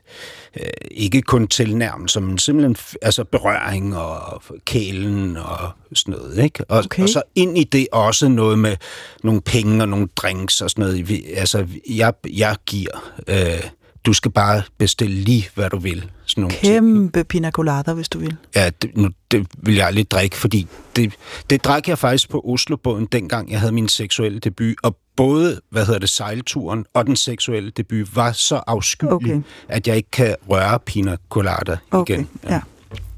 [0.61, 6.65] øh, ikke kun tilnærmelse, men simpelthen altså berøring og kælen og sådan noget, ikke?
[6.69, 7.03] Og, Okay.
[7.03, 8.77] og så ind i det også noget med
[9.25, 11.25] nogle penge og nogle drinks og sådan noget.
[11.37, 13.13] Altså, jeg, jeg giver...
[13.29, 13.71] Øh,
[14.07, 16.11] du skal bare bestille lige, hvad du vil.
[16.25, 16.73] Sådan nogle ting.
[16.73, 18.37] Kæmpe pina colada, hvis du vil.
[18.55, 20.67] Ja, det, nu, det vil jeg aldrig drikke, fordi
[20.97, 21.13] det,
[21.51, 25.87] det drak jeg faktisk på Oslobåden, dengang jeg havde min seksuelle debut, og både, hvad
[25.87, 29.41] hedder det, sejlturen og den seksuelle debut var så afskyelig, Okay.
[29.69, 32.29] at jeg ikke kan røre pina colada Okay, igen.
[32.49, 32.61] ja.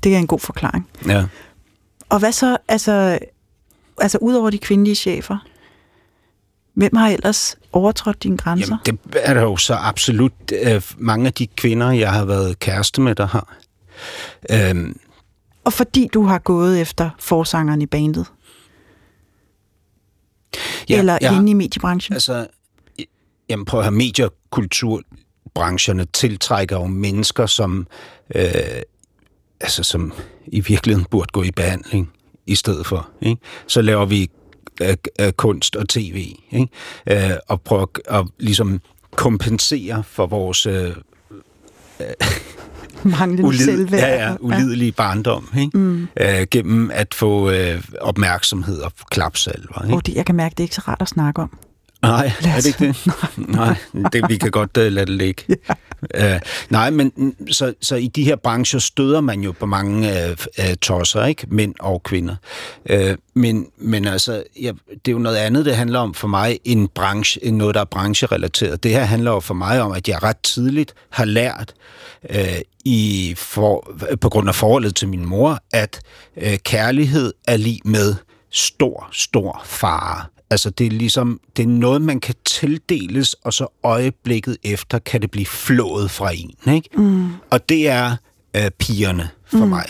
[0.03, 0.89] Det er en god forklaring.
[1.07, 1.25] ja.
[2.09, 3.19] Og hvad så, altså,
[3.99, 5.37] altså ud over de kvindelige chefer,
[6.75, 8.77] hvem har ellers overtrådt dine grænser?
[8.87, 10.33] Jamen, det er der jo så absolut
[10.65, 13.57] øh, mange af de kvinder, jeg har været kæreste med, der har.
[14.51, 15.01] Øhm,
[15.65, 18.27] Og fordi du har gået efter forsangeren i bandet?
[20.89, 22.15] ja, eller jeg- inde i mediebranchen?
[22.15, 22.47] Altså,
[23.49, 27.87] jamen prøv at have mediekulturbrancherne tiltrækker jo mennesker, som,
[28.35, 28.45] øh,
[29.61, 30.13] altså, som
[30.47, 32.13] i virkeligheden burde gå i behandling
[32.47, 33.09] i stedet for.
[33.23, 33.41] Ikke?
[33.67, 34.31] Så laver vi
[34.83, 36.69] øh, øh, kunst og tv, ikke?
[37.11, 38.81] Øh, og prøver at ligesom
[39.17, 40.93] kompensere for vores øh,
[43.03, 44.01] Manglende ulid, selvværd?
[44.01, 45.79] ja, ja, ulidelige barndom, ikke?
[45.79, 46.09] Mm.
[46.21, 49.83] Øh, gennem at få øh, opmærksomhed og klapsalver.
[49.85, 49.95] Ikke?
[49.95, 51.59] Oh, det, jeg kan mærke, det er ikke så rart at snakke om.
[52.03, 52.97] Nej, Lad er det ikke det?
[53.57, 53.77] Nej,
[54.13, 55.45] det, vi kan godt uh, lade det ligge.
[56.15, 56.35] Ja.
[56.35, 60.09] Uh, nej, men mm, så, så i de her brancher støder man jo på mange
[60.09, 61.47] uh, uh, tosser, ikke?
[61.51, 62.37] Mænd og kvinder.
[62.91, 66.59] Uh, men, men altså, ja, det er jo noget andet, det handler om for mig,
[66.65, 68.83] end, branche, end noget, der er brancherelateret.
[68.83, 71.75] Det her handler jo for mig om, at jeg ret tidligt har lært,
[72.31, 72.37] uh,
[72.85, 76.01] i for, på grund af forholdet til min mor, at
[76.37, 78.15] uh, kærlighed er lige med
[78.51, 83.67] stor, stor fare Altså, det er ligesom, det er noget, man kan tildeles, og så
[83.83, 86.89] øjeblikket efter kan det blive flået fra en, ikke?
[86.97, 87.29] Mm.
[87.51, 88.17] Og det er
[88.57, 89.69] øh, pigerne for mm.
[89.69, 89.87] mig.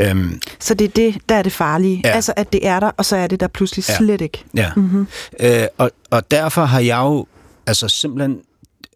[0.00, 2.00] Øhm, Så det er det, der er det farlige.
[2.04, 2.10] Ja.
[2.10, 3.96] Altså, at det er der, og så er det der pludselig ja.
[3.96, 4.44] slet ikke.
[4.56, 4.70] Ja.
[4.76, 5.06] Mm-hmm.
[5.40, 7.26] Øh, og, og derfor har jeg jo
[7.66, 8.40] altså simpelthen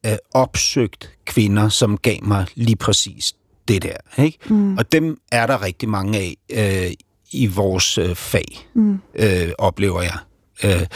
[0.06, 3.34] øh, opsøgt kvinder, som gav mig lige præcis
[3.68, 4.22] det der.
[4.22, 4.38] Ikke?
[4.46, 4.78] Mm.
[4.78, 6.36] Og dem er der rigtig mange af
[6.86, 6.92] øh,
[7.32, 8.98] i vores øh, fag, mm.
[9.14, 10.18] øh, oplever jeg.
[10.64, 10.86] Øh,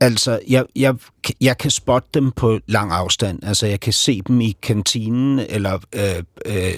[0.00, 0.94] altså, jeg, jeg,
[1.40, 3.44] jeg kan spotte dem på lang afstand.
[3.44, 6.74] Altså, jeg kan se dem i kantinen, eller øh, øh,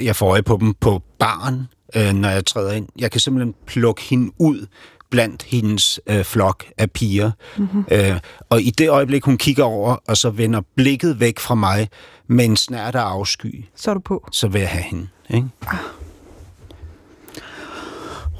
[0.00, 2.88] jeg får øje på dem på baren, øh, når jeg træder ind.
[2.98, 4.66] Jeg kan simpelthen plukke hende ud
[5.10, 7.30] blandt hendes øh, flok af piger.
[7.58, 7.84] Mm-hmm.
[7.92, 11.88] Øh, og i det øjeblik, hun kigger over, og så vender blikket væk fra mig
[12.26, 14.28] med en snært af afsky, Så er du på.
[14.32, 15.08] så vil jeg have hende.
[15.30, 15.48] Ikke?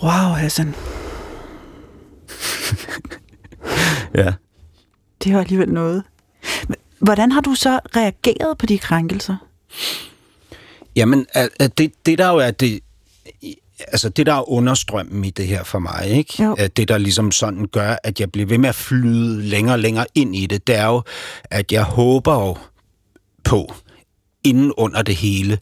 [0.02, 0.74] Wow, Hassan.
[4.14, 4.32] Ja.
[5.24, 6.02] Det er alligevel noget.
[6.98, 9.36] Hvordan har du så reageret på de krænkelser?
[10.96, 11.26] Jamen,
[11.78, 12.80] det, det der jo er det,
[13.78, 16.42] altså det der er understrømmen i det her for mig, ikke?
[16.42, 16.56] Jo.
[16.76, 20.06] Det der ligesom sådan gør, at jeg bliver ved med at flyde længere og længere
[20.14, 21.02] ind i det, det er jo,
[21.44, 22.56] at jeg håber jo
[23.44, 23.74] på,
[24.44, 25.58] inden under det hele,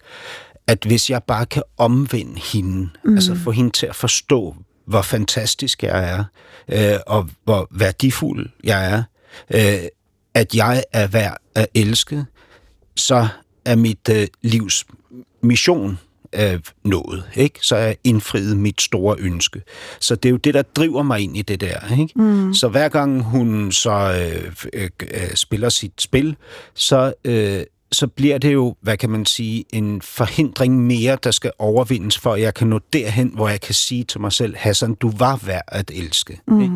[0.66, 3.14] at hvis jeg bare kan omvende hende, mm.
[3.14, 4.56] altså få hende til at forstå,
[4.87, 6.25] hvor fantastisk jeg er,
[6.68, 9.03] øh, og hvor værdifuld jeg er,
[9.55, 9.88] øh,
[10.35, 12.25] at jeg er værd at elske,
[12.96, 13.29] så
[13.64, 14.87] er mit øh, livs
[15.42, 15.99] mission
[16.33, 17.25] øh, nået.
[17.35, 17.59] Ikke?
[17.62, 19.62] Så er indfriet mit store ønske.
[20.01, 21.99] Så det er jo det, der driver mig ind i det der.
[22.01, 22.12] Ikke?
[22.16, 22.55] Mm.
[22.55, 26.37] Så hver gang hun så øh, øh, øh, spiller sit spil,
[26.75, 31.51] så, øh, så bliver det jo, hvad kan man sige, en forhindring mere, der skal
[31.59, 34.94] overvindes, for at jeg kan nå derhen, hvor jeg kan sige til mig selv, Hassan,
[34.94, 36.40] du var værd at elske.
[36.49, 36.61] Mm.
[36.61, 36.75] Ikke?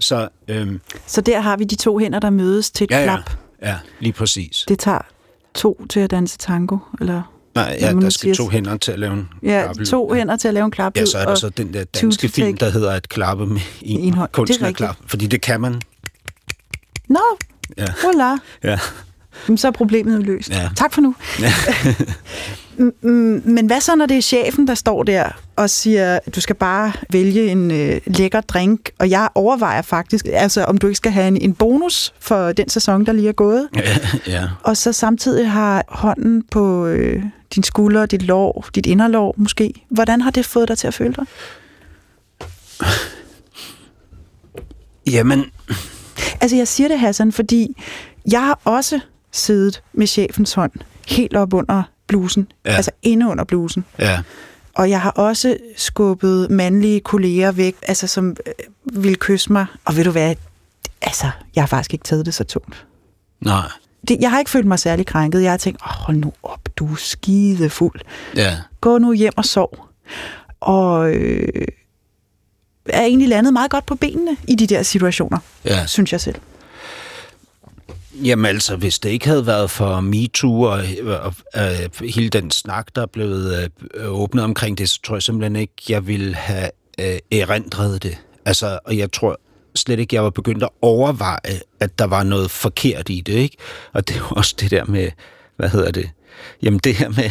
[0.00, 3.04] Så øh, Så der har vi de to hænder, der mødes til et ja, ja,
[3.04, 3.30] klap.
[3.62, 4.64] ja, lige præcis.
[4.68, 4.98] Det tager
[5.54, 7.22] to til at danse tango, eller...
[7.54, 9.86] Nej, ja, der skal to hænder til at lave en Ja, klappelyd.
[9.86, 10.96] to hænder til at lave en klap.
[10.96, 14.00] Ja, så er der så den der danske film, der hedder at klappe med en,
[14.00, 14.30] En hånd.
[14.32, 14.76] kunsten Det er at rigtigt.
[14.86, 15.02] klappe.
[15.08, 15.80] Fordi det kan man.
[17.08, 17.20] Nå,
[17.78, 17.84] Ja.
[17.84, 18.38] voilà.
[18.64, 18.78] Ja.
[19.56, 20.50] Så er problemet jo løst.
[20.50, 20.68] Ja.
[20.76, 21.14] Tak for nu.
[23.02, 25.24] Mm, Men hvad så, når det er chefen, der står der
[25.56, 30.64] og siger, du skal bare vælge en øh, lækker drink, og jeg overvejer faktisk, altså
[30.64, 33.68] om du ikke skal have en, en bonus for den sæson, der lige er gået,
[34.26, 34.48] ja.
[34.62, 37.22] og så samtidig har hånden på øh,
[37.54, 39.74] din skulder, dit lår, dit inderlår måske.
[39.88, 41.26] Hvordan har det fået dig til at føle dig?
[45.06, 45.44] Jamen,
[46.40, 47.82] Altså, jeg siger det, Hassan, fordi
[48.30, 49.00] jeg har også
[49.34, 50.72] siddet med chefens hånd
[51.08, 52.70] helt op under blusen, Ja.
[52.72, 53.84] altså inde under blusen.
[53.98, 54.22] ja.
[54.74, 58.52] Og jeg har også skubbet mandlige kolleger væk, altså som øh,
[59.02, 59.66] ville kysse mig.
[59.84, 60.34] Og ved du hvad,
[61.02, 62.86] altså, jeg har faktisk ikke taget det så tungt.
[63.40, 63.66] Nej.
[64.08, 65.42] Det, jeg har ikke følt mig særlig krænket.
[65.42, 68.00] Jeg har tænkt, oh, hold nu op, du er skidefuld.
[68.36, 68.56] Ja.
[68.80, 69.88] Gå nu hjem og sov.
[70.60, 71.48] Og øh,
[72.86, 75.86] er egentlig landet meget godt på benene i de der situationer, Ja.
[75.86, 76.36] synes jeg selv.
[78.22, 82.50] Jamen altså, hvis det ikke havde været for MeToo og, og, og øh, hele den
[82.50, 86.34] snak, der er blevet øh, åbnet omkring det, så tror jeg simpelthen ikke, jeg ville
[86.34, 88.18] have øh, erindret det.
[88.44, 89.40] Altså, og jeg tror
[89.74, 93.56] slet ikke, jeg var begyndt at overveje, at der var noget forkert i det, ikke?
[93.92, 95.10] Og det er også det der med,
[95.56, 96.10] hvad hedder det?
[96.62, 97.30] Jamen det her med,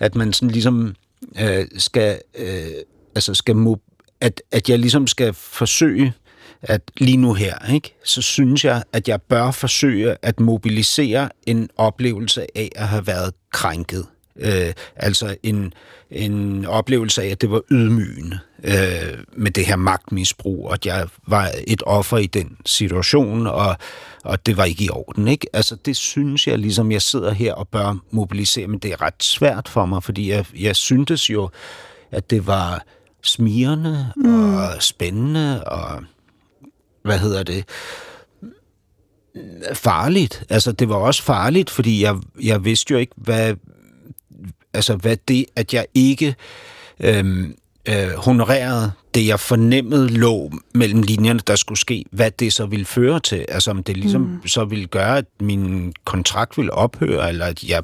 [0.00, 0.94] at man sådan ligesom
[1.40, 2.66] øh, skal, øh,
[3.14, 6.12] altså skal mo- at, at jeg ligesom skal forsøge
[6.64, 11.68] at lige nu her, ikke, så synes jeg, at jeg bør forsøge at mobilisere en
[11.76, 14.06] oplevelse af at have været krænket.
[14.36, 15.72] Øh, altså en,
[16.10, 21.08] en oplevelse af, at det var ydmygende øh, med det her magtmisbrug, og at jeg
[21.26, 23.76] var et offer i den situation, og,
[24.24, 25.28] og det var ikke i orden.
[25.28, 25.46] Ikke?
[25.52, 29.22] Altså det synes jeg ligesom, jeg sidder her og bør mobilisere, men det er ret
[29.22, 31.50] svært for mig, fordi jeg, jeg syntes jo,
[32.10, 32.84] at det var
[33.22, 34.54] smirende mm.
[34.54, 36.02] og spændende og
[37.04, 37.64] hvad hedder det,
[39.72, 40.44] farligt.
[40.48, 43.54] Altså, det var også farligt, fordi jeg, jeg vidste jo ikke, hvad,
[44.74, 46.34] altså, hvad det, at jeg ikke
[47.00, 47.54] øhm,
[47.88, 52.84] øh, honorerede det, jeg fornemmede lå mellem linjerne, der skulle ske, hvad det så ville
[52.84, 53.44] føre til.
[53.48, 54.48] Altså, om det ligesom mm.
[54.48, 57.82] så ville gøre, at min kontrakt ville ophøre, eller at jeg,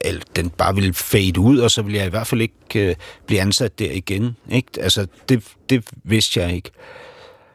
[0.00, 2.94] eller den bare ville fade ud, og så ville jeg i hvert fald ikke øh,
[3.26, 4.36] blive ansat der igen.
[4.50, 4.68] Ikke?
[4.80, 6.70] Altså, det, det vidste jeg ikke.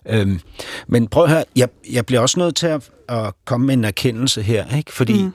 [0.05, 0.39] Øhm,
[0.87, 3.83] men prøv at høre, jeg, jeg bliver også nødt til at, at komme med en
[3.83, 4.93] erkendelse her, ikke?
[4.93, 5.31] fordi mm.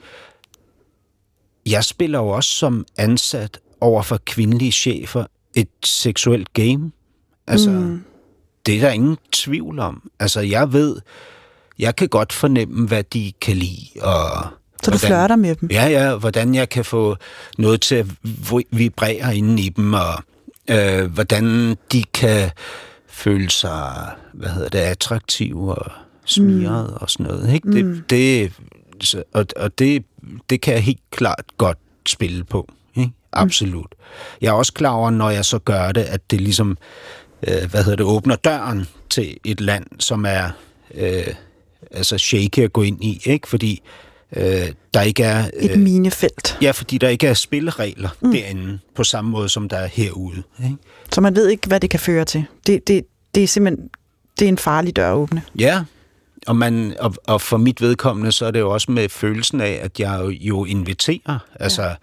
[1.65, 5.25] jeg spiller jo også som ansat over for kvindelige chefer
[5.55, 6.91] et seksuelt game.
[7.47, 8.03] Altså, mm.
[8.65, 10.11] det er der ingen tvivl om.
[10.19, 10.97] Altså, jeg ved,
[11.79, 14.47] jeg kan godt fornemme, hvad de kan lide, og
[14.83, 15.69] Så du flørter med dem?
[15.71, 17.15] Ja, ja, hvordan jeg kan få
[17.57, 20.23] noget til at vi- vibrere inde i dem, og
[20.69, 22.51] øh, hvordan de kan
[23.15, 25.91] føle sig, hvad hedder det, attraktive og
[26.25, 26.97] smiret mm.
[27.01, 27.53] og sådan noget.
[27.53, 27.71] Ikke?
[27.71, 28.53] Det, det,
[29.01, 30.05] så, og og det,
[30.49, 32.69] det kan jeg helt klart godt spille på.
[32.95, 33.11] Ikke?
[33.33, 33.95] Absolut.
[34.41, 36.77] Jeg er også klar over, når jeg så gør det, at det ligesom,
[37.47, 40.49] øh, hvad hedder det, åbner døren til et land, som er
[40.95, 41.33] øh,
[41.91, 43.47] altså shaky at gå ind i, ikke?
[43.47, 43.81] Fordi
[44.35, 45.49] øh, der ikke er...
[45.59, 46.57] Et minefelt.
[46.61, 48.31] Ja, fordi der ikke er spilleregler mm.
[48.31, 50.43] derinde, på samme måde som der er herude.
[50.63, 50.77] Ikke?
[51.11, 52.45] Så man ved ikke, hvad det kan føre til.
[52.67, 53.89] Det, det, det er simpelthen
[54.39, 55.41] det er en farlig dør at åbne.
[55.59, 55.83] Ja,
[56.47, 59.79] og, man, og, og for mit vedkommende, så er det jo også med følelsen af,
[59.83, 61.39] at jeg jo, jo inviterer.
[61.59, 61.95] Altså,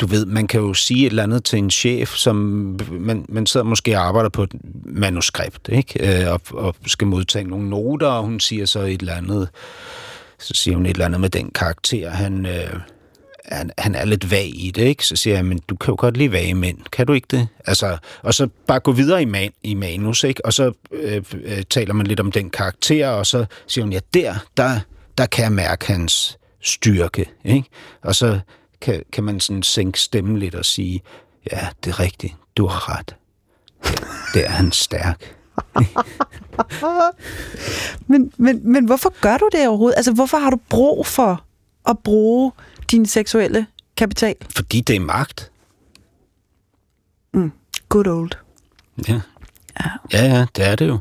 [0.00, 2.36] du ved, man kan jo sige et eller andet til en chef, som
[2.90, 4.52] man, man sidder måske og arbejder på et
[4.84, 6.22] manuskript, ikke?
[6.24, 9.48] Øh, og, og skal modtage nogle noter, og hun siger så et eller andet,
[10.38, 12.80] så siger hun et eller andet med den karakter, han, øh,
[13.44, 15.06] han, han er lidt vag i det, ikke?
[15.06, 17.48] Så siger jeg, men du kan jo godt lide vage mænd, kan du ikke det?
[17.66, 20.44] Altså, og så bare gå videre i, man, i manus, ikke?
[20.44, 24.00] Og så øh, øh, taler man lidt om den karakter, og så siger hun, ja,
[24.14, 24.80] der, der,
[25.18, 27.68] der kan jeg mærke hans styrke, ikke?
[28.02, 28.40] Og så
[28.80, 31.02] kan, kan man sådan sænke stemmen lidt og sige,
[31.52, 33.16] ja, det er rigtigt, du har ret.
[34.34, 35.34] Det er han stærk.
[38.06, 39.96] Men, men, men hvorfor gør du det overhovedet?
[39.96, 41.44] Altså, hvorfor har du brug for
[41.88, 42.52] at bruge
[42.90, 44.34] din seksuelle kapital?
[44.56, 45.50] Fordi det er magt.
[47.88, 48.30] Good old.
[49.08, 49.20] Ja.
[50.12, 50.98] Ja, ja, det er det jo.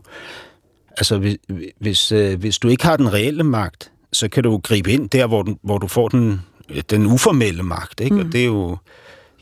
[0.98, 1.38] Altså, hvis,
[1.80, 5.28] hvis, øh, hvis du ikke har den reelle magt, så kan du gribe ind der,
[5.28, 6.42] hvor, den, hvor du får den,
[6.90, 8.16] den uformelle magt, ikke?
[8.16, 8.22] Mm.
[8.22, 8.78] Og det er jo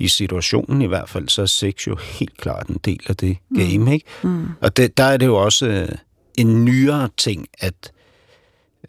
[0.01, 3.37] i situationen i hvert fald, så er sex jo helt klart en del af det
[3.55, 4.05] game, ikke?
[4.23, 4.47] Mm.
[4.61, 5.89] Og det, der er det jo også øh,
[6.37, 7.91] en nyere ting, at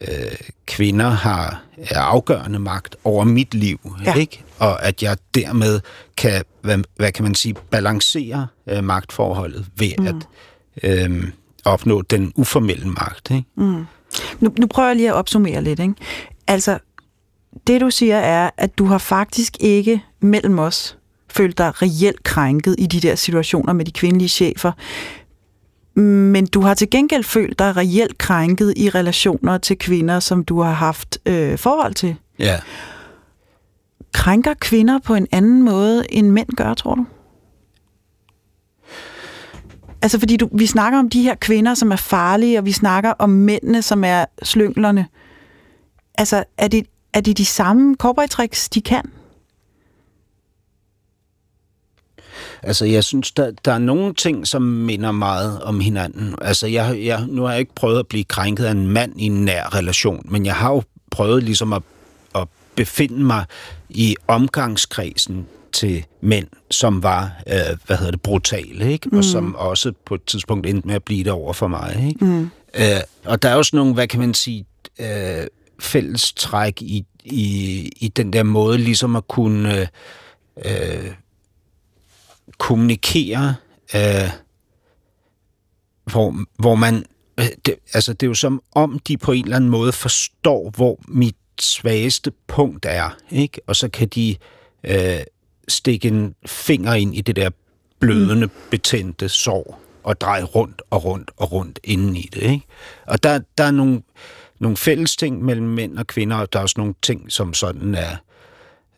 [0.01, 4.15] øh, kvinder har er afgørende magt over mit liv, ja.
[4.15, 4.45] ikke?
[4.59, 5.81] Og at jeg dermed
[6.17, 10.07] kan, hvad, hvad kan man sige, balancere øh, magtforholdet ved mm.
[10.07, 10.29] at
[10.83, 11.25] øh,
[11.65, 13.45] opnå den uformelle magt, ikke?
[13.55, 13.85] Mm.
[14.41, 15.81] Nu, nu prøver jeg lige at opsummere lidt.
[15.81, 15.95] Ikke?
[16.47, 16.79] Altså,
[17.67, 20.99] det du siger er, at du har faktisk ikke mellem os
[21.33, 24.73] følt dig reelt krænket i de der situationer med de kvindelige chefer.
[26.01, 30.61] Men du har til gengæld følt dig reelt krænket i relationer til kvinder, som du
[30.61, 32.17] har haft øh, forhold til.
[32.39, 32.61] Ja.
[34.15, 37.07] Krænker kvinder på en anden måde, end mænd gør, tror du?
[40.03, 43.11] Altså, fordi du, vi snakker om de her kvinder, som er farlige, og vi snakker
[43.11, 45.07] om mændene, som er slynglerne.
[46.15, 49.03] Altså, er det, er det de samme cowboy-tricks, de kan?
[52.63, 56.35] Altså, jeg synes, der, der er nogle ting, som minder meget om hinanden.
[56.41, 59.27] Altså, jeg, jeg, nu har jeg ikke prøvet at blive krænket af en mand i
[59.27, 61.83] en nær relation, men jeg har jo prøvet ligesom at,
[62.35, 63.45] at befinde mig
[63.89, 69.09] i omgangskredsen til mænd, som var, øh, hvad hedder det, brutale, ikke?
[69.09, 69.19] Mm.
[69.19, 72.25] Og som også på et tidspunkt endte med at blive det over for mig, ikke?
[72.25, 72.51] Mm.
[72.75, 74.65] Øh, og der er sådan nogle, hvad kan man sige,
[75.01, 75.47] øh,
[75.81, 79.87] fælles træk i, i, i den der måde, ligesom at kunne øh,
[80.65, 81.11] øh,
[82.63, 83.55] kommunikere,
[83.95, 84.31] øh,
[86.05, 87.05] hvor, hvor man...
[87.41, 90.71] øh, Det, altså, det er jo som om, de på en eller anden måde forstår,
[90.71, 93.61] hvor mit svageste punkt er, ikke?
[93.67, 94.37] Og så kan de
[94.85, 95.21] øh,
[95.69, 97.51] stikke en finger ind i det der
[97.99, 102.67] blødende, betændte sår og dreje rundt og rundt og rundt inden i det, ikke?
[103.07, 104.03] Og der, der er nogle,
[104.59, 107.95] nogle fælles ting mellem mænd og kvinder, og der er også nogle ting, som sådan
[107.95, 108.17] er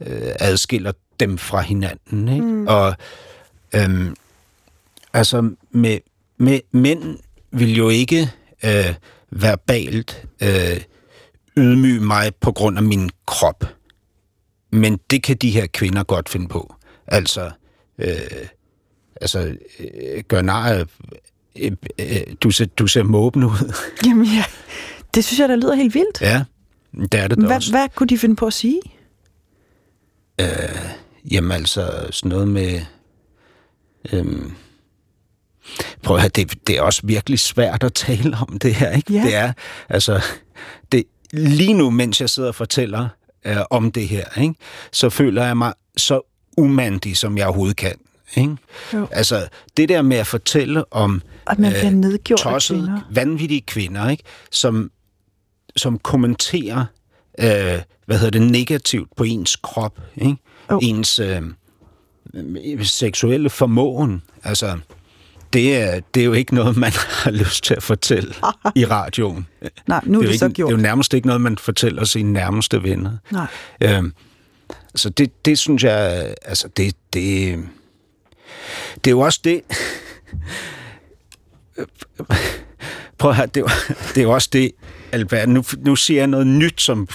[0.00, 2.46] øh, adskiller dem fra hinanden, ikke?
[2.46, 2.66] Mm.
[2.66, 2.96] Og
[3.76, 4.16] Øhm,
[5.12, 5.98] altså, med,
[6.36, 7.18] med, mænd
[7.50, 8.30] vil jo ikke
[8.64, 8.94] øh,
[9.30, 10.80] verbalt øh,
[11.56, 13.64] ydmyge mig på grund af min krop.
[14.70, 16.74] Men det kan de her kvinder godt finde på.
[17.06, 17.50] Altså,
[17.98, 18.46] øh,
[19.20, 20.84] altså øh, gør nar af,
[21.58, 23.74] øh, øh, du, ser, du ser måben ud.
[24.06, 24.44] Jamen ja,
[25.14, 26.20] det synes jeg, der lyder helt vildt.
[26.20, 26.44] ja,
[26.92, 27.70] det er det da også.
[27.70, 28.80] Hvad, hvad kunne de finde på at sige?
[31.30, 32.80] Jamen altså, sådan noget med...
[34.12, 34.52] Øhm,
[36.02, 39.12] prøv at høre, det, det er også virkelig svært at tale om det her, ikke?
[39.12, 39.22] Ja.
[39.22, 39.52] Det er,
[39.88, 40.20] altså...
[40.92, 43.08] Det, lige nu, mens jeg sidder og fortæller
[43.44, 44.54] øh, om det her, ikke?
[44.92, 46.20] så føler jeg mig så
[46.56, 47.94] umandig, som jeg overhovedet kan.
[48.36, 48.56] Ikke?
[48.94, 49.08] Jo.
[49.10, 53.00] Altså, det der med at fortælle om At man bliver nedgjort af tossede, kvinder.
[53.10, 54.22] vanvittige kvinder, ikke?
[54.50, 54.90] Som,
[55.76, 56.84] som kommenterer,
[57.40, 60.36] øh, hvad hedder det, negativt på ens krop, ikke?
[60.70, 60.80] Jo.
[60.82, 61.42] ens øh,
[62.82, 64.22] seksuelle formåen.
[64.44, 64.78] Altså,
[65.52, 68.34] det er, det er jo ikke noget, man har lyst til at fortælle
[68.74, 69.46] i radioen.
[69.86, 70.68] Nej, nu er det, det, er jo så ikke, gjort.
[70.68, 73.10] det er jo nærmest ikke noget, man fortæller sine nærmeste venner.
[73.30, 73.46] Nej.
[73.80, 74.12] Øhm,
[74.94, 77.58] så det, det synes jeg, altså det, det,
[78.94, 79.60] det er jo også det,
[83.18, 84.72] prøv at høre, det, er det er jo også det,
[85.12, 87.08] Albert, nu, nu siger jeg noget nyt, som,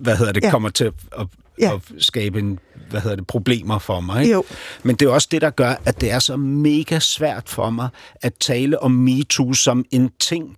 [0.00, 0.50] hvad hedder det, Ja.
[0.50, 1.26] kommer til at, at,
[1.60, 1.74] ja.
[1.74, 2.58] at skabe en,
[2.90, 4.22] hvad hedder det, problemer for mig.
[4.22, 4.34] Ikke?
[4.34, 4.44] Jo.
[4.82, 7.88] Men det er også det, der gør, at det er så mega svært for mig
[8.22, 10.56] at tale om MeToo som en ting,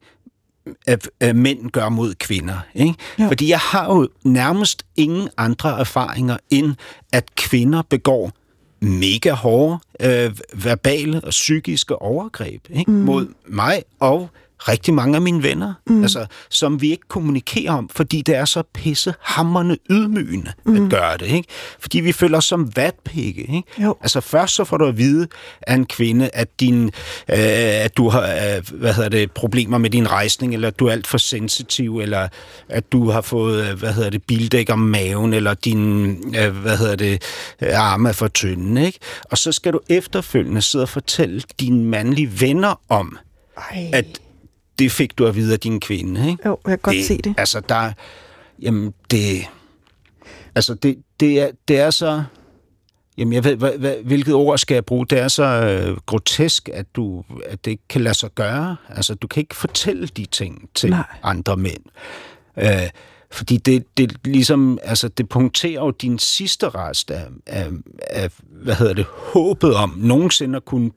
[0.86, 2.58] at, at mænd gør mod kvinder.
[2.74, 2.94] Ikke?
[3.18, 3.28] Jo.
[3.28, 6.74] Fordi jeg har jo nærmest ingen andre erfaringer, end
[7.12, 8.32] at kvinder begår
[8.80, 10.32] mega hårde øh,
[10.64, 12.90] verbale og psykiske overgreb ikke?
[12.90, 12.96] Mm.
[12.96, 14.30] mod mig og
[14.68, 16.02] rigtig mange af mine venner, mm.
[16.02, 20.84] altså, som vi ikke kommunikerer om, fordi det er så pissehammerende ydmygende mm.
[20.84, 21.26] at gøre det.
[21.26, 21.48] Ikke?
[21.80, 23.40] Fordi vi føler os som vatpikke.
[23.40, 23.62] Ikke?
[23.78, 23.96] Jo.
[24.00, 25.28] Altså først så får du at vide
[25.62, 29.90] af en kvinde, at, din, øh, at du har øh, hvad hedder det, problemer med
[29.90, 32.28] din rejsning, eller at du er alt for sensitiv, eller
[32.68, 36.78] at du har fået øh, hvad hedder det, bildæk om maven, eller din øh, hvad
[36.78, 37.22] hedder det,
[37.62, 38.86] øh, arme er for tynde.
[38.86, 38.98] Ikke?
[39.24, 43.18] Og så skal du efterfølgende sidde og fortælle dine mandlige venner om,
[43.56, 43.90] Ej.
[43.92, 44.20] at
[44.80, 46.30] det fik du at vide af din kvinde.
[46.30, 46.48] Ikke?
[46.48, 47.34] Jo, jeg kan godt se det.
[47.38, 47.92] Altså, der...
[48.62, 49.42] Jamen, det...
[50.54, 52.24] Altså, det, det, er, det er så...
[53.18, 55.06] Jamen, jeg ved, hvad, hvad, hvilket ord skal jeg bruge?
[55.06, 58.76] Det er så øh, grotesk, at, du, at det ikke kan lade sig gøre.
[58.88, 60.90] Altså, du kan ikke fortælle de ting til.
[60.90, 61.04] Nej.
[61.22, 61.84] andre mænd.
[62.56, 62.90] Øh,
[63.30, 67.68] fordi det, det ligesom, altså, det punkterer jo din sidste rest af, af,
[68.10, 70.90] af, hvad hedder det, håbet om nogensinde at kunne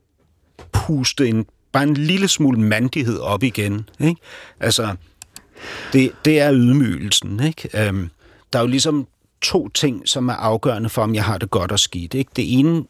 [0.72, 3.90] puste en, bare en lille smule mandighed op igen.
[4.00, 4.22] Ikke?
[4.60, 4.96] Altså,
[5.94, 7.40] det, det er ydmygelsen.
[7.44, 7.88] Ikke?
[7.88, 8.10] Øhm,
[8.54, 9.08] der er jo ligesom
[9.42, 12.14] to ting, som er afgørende for, om jeg har det godt og skidt.
[12.14, 12.32] Ikke?
[12.36, 12.86] Det ene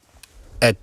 [0.62, 0.74] er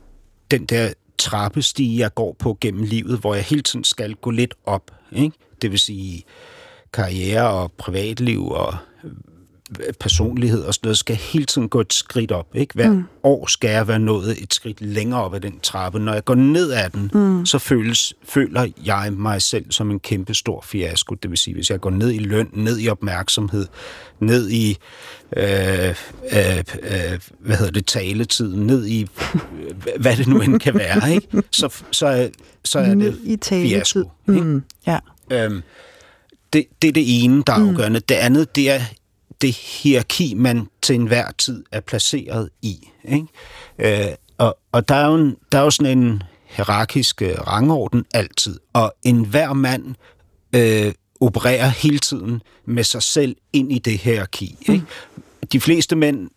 [0.51, 4.55] den der trappestige, jeg går på gennem livet, hvor jeg hele tiden skal gå lidt
[4.65, 4.91] op.
[5.13, 5.37] Ikke?
[5.63, 6.25] Det vil sige
[6.93, 8.75] karriere og privatliv og
[10.01, 12.47] personlighed og sådan noget, skal hele tiden gå et skridt op.
[12.55, 12.75] Ikke?
[12.75, 13.05] Hver mm.
[13.23, 15.99] år skal jeg være nået et skridt længere op ad den trappe.
[15.99, 17.47] Når jeg går ned ad den, mm.
[17.47, 21.15] så føles, føler jeg mig selv som en kæmpe stor fiasko.
[21.15, 23.67] Det vil sige, hvis jeg går ned i løn, ned i opmærksomhed,
[24.21, 24.77] ned i
[25.37, 25.45] øh,
[25.89, 25.95] øh,
[26.83, 31.43] øh, hvad hedder det, taletid, ned i øh, hvad det nu end kan være, ikke?
[31.51, 32.29] Så, så, er-
[32.65, 34.11] så er det i fiasko.
[34.29, 34.41] Ikke?
[34.41, 34.99] Mm, ja.
[35.33, 35.63] Øhm,
[36.53, 38.01] det, det er det ene, der er afgørende.
[38.01, 38.81] Det andet, det er
[39.41, 42.89] det hierarki, man til enhver tid er placeret i.
[43.05, 43.27] Ikke?
[44.09, 48.05] Øh, og, og der er, jo en, der er jo sådan en hierarkisk øh, rangorden
[48.15, 49.95] altid, og enhver mand
[50.55, 54.57] øh, opererer hele tiden med sig selv ind i det hierarki.
[54.69, 54.85] Ikke?
[55.53, 56.31] De fleste mænd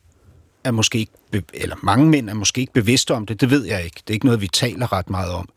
[0.63, 1.11] er måske ikke,
[1.53, 4.01] eller mange mænd er måske ikke bevidste om det, det ved jeg ikke.
[4.07, 5.49] Det er ikke noget, vi taler ret meget om.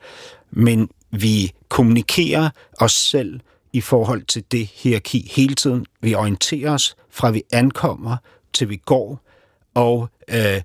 [0.50, 3.40] Men vi kommunikerer os selv
[3.72, 5.86] i forhold til det hierarki hele tiden.
[6.00, 8.16] Vi orienterer os fra vi ankommer
[8.52, 9.20] til vi går,
[9.74, 10.60] og øh,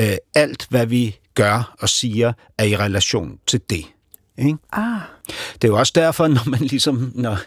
[0.00, 3.84] øh, alt hvad vi gør og siger er i relation til det.
[4.38, 4.56] Ikke?
[4.72, 5.00] Ah,
[5.54, 7.38] Det er jo også derfor, når man ligesom, når,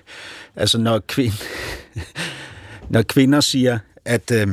[0.56, 1.34] altså når, kvind,
[2.90, 4.48] når kvinder siger, at, øh,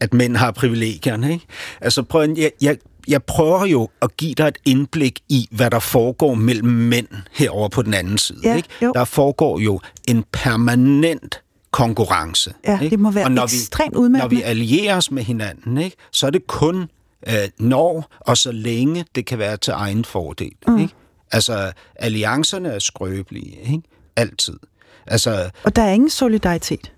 [0.00, 1.46] at mænd har privilegierne, ikke?
[1.80, 2.76] Altså prøv, jeg, jeg,
[3.08, 7.68] jeg prøver jo at give dig et indblik i, hvad der foregår mellem mænd herover
[7.68, 8.40] på den anden side.
[8.44, 8.68] Ja, ikke?
[8.82, 8.92] jo.
[8.94, 11.42] Der foregår jo en permanent
[11.76, 12.54] konkurrence.
[12.66, 12.90] Ja, ikke?
[12.90, 14.34] det må være Og når ekstremt vi, udmattende.
[14.34, 15.96] Når vi allierer os med hinanden, ikke?
[16.12, 16.88] så er det kun
[17.28, 20.52] øh, når og så længe det kan være til egen fordel.
[20.68, 20.78] Mm.
[20.78, 20.94] Ikke?
[21.32, 23.82] Altså, alliancerne er skrøbelige, ikke?
[24.16, 24.58] Altid.
[25.06, 26.92] Altså, og der er ingen solidaritet.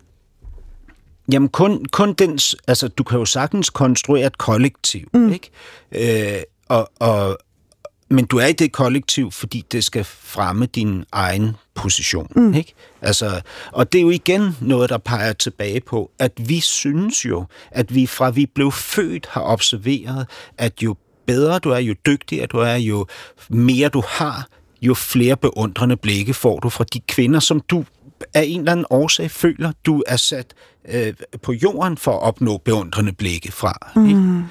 [1.33, 5.33] Jamen kun, kun den, altså du kan jo sagtens konstruere et kollektiv, mm.
[5.33, 5.51] ikke?
[6.37, 7.39] Øh, og, og,
[8.11, 12.55] men du er i det kollektiv, fordi det skal fremme din egen position, mm.
[12.55, 12.75] ikke?
[13.03, 13.41] Altså,
[13.73, 17.95] og det er jo igen noget, der peger tilbage på, at vi synes jo, at
[17.95, 20.27] vi fra vi blev født har observeret,
[20.59, 20.97] at jo
[21.27, 23.07] bedre du er, jo dygtigere du er, jo
[23.51, 24.49] mere du har,
[24.83, 27.85] jo flere beundrende blikke får du fra de kvinder, som du
[28.35, 30.55] af en eller anden årsag føler, du er sat
[30.89, 33.93] øh, på jorden for at opnå beundrende blikke fra.
[33.97, 34.45] Mm.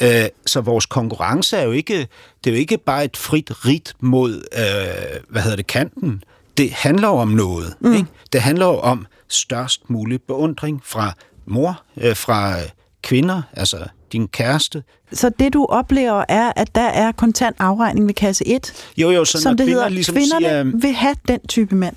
[0.00, 1.98] Øh, så vores konkurrence er jo ikke,
[2.44, 6.24] det er jo ikke bare et frit rit mod, øh, hvad hedder det, kanten.
[6.56, 7.74] Det handler om noget.
[7.80, 7.92] Mm.
[7.92, 8.06] Ikke?
[8.32, 11.12] Det handler om størst mulig beundring fra
[11.46, 12.54] mor, øh, fra
[13.02, 14.82] kvinder, altså din kæreste.
[15.12, 19.24] Så det, du oplever, er, at der er kontant afregning ved kasse 1, Jo, jo,
[19.24, 19.88] så som det kvinder hedder.
[19.88, 21.96] ligesom Kvinderne siger, vil have den type mand.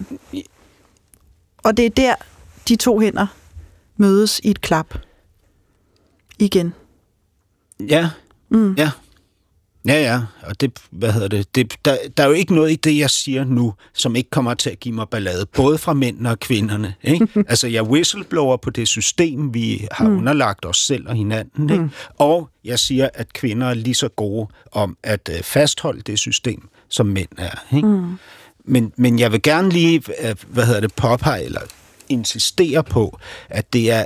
[1.58, 2.16] Og det er der,
[2.68, 3.28] de to hænder
[3.98, 4.94] mødes i et klap.
[6.40, 6.74] Igen.
[7.80, 8.10] Ja,
[8.50, 8.76] mm.
[8.78, 8.92] ja.
[9.88, 12.76] Ja, ja, og det, hvad hedder det, det der, der er jo ikke noget i
[12.76, 16.30] det, jeg siger nu, som ikke kommer til at give mig ballade, både fra mændene
[16.30, 16.94] og kvinderne.
[17.04, 17.28] Ikke?
[17.50, 20.18] altså, jeg whistleblower på det system, vi har mm.
[20.18, 21.90] underlagt os selv og hinanden, ikke?
[22.18, 26.70] og jeg siger, at kvinder er lige så gode om at øh, fastholde det system,
[26.90, 27.76] som mænd er.
[27.76, 27.88] Ikke?
[27.88, 28.18] Mm.
[28.66, 31.62] Men, men jeg vil gerne lige, øh, hvad hedder det, påpege, eller
[32.10, 33.20] insistere på,
[33.50, 34.06] at det er,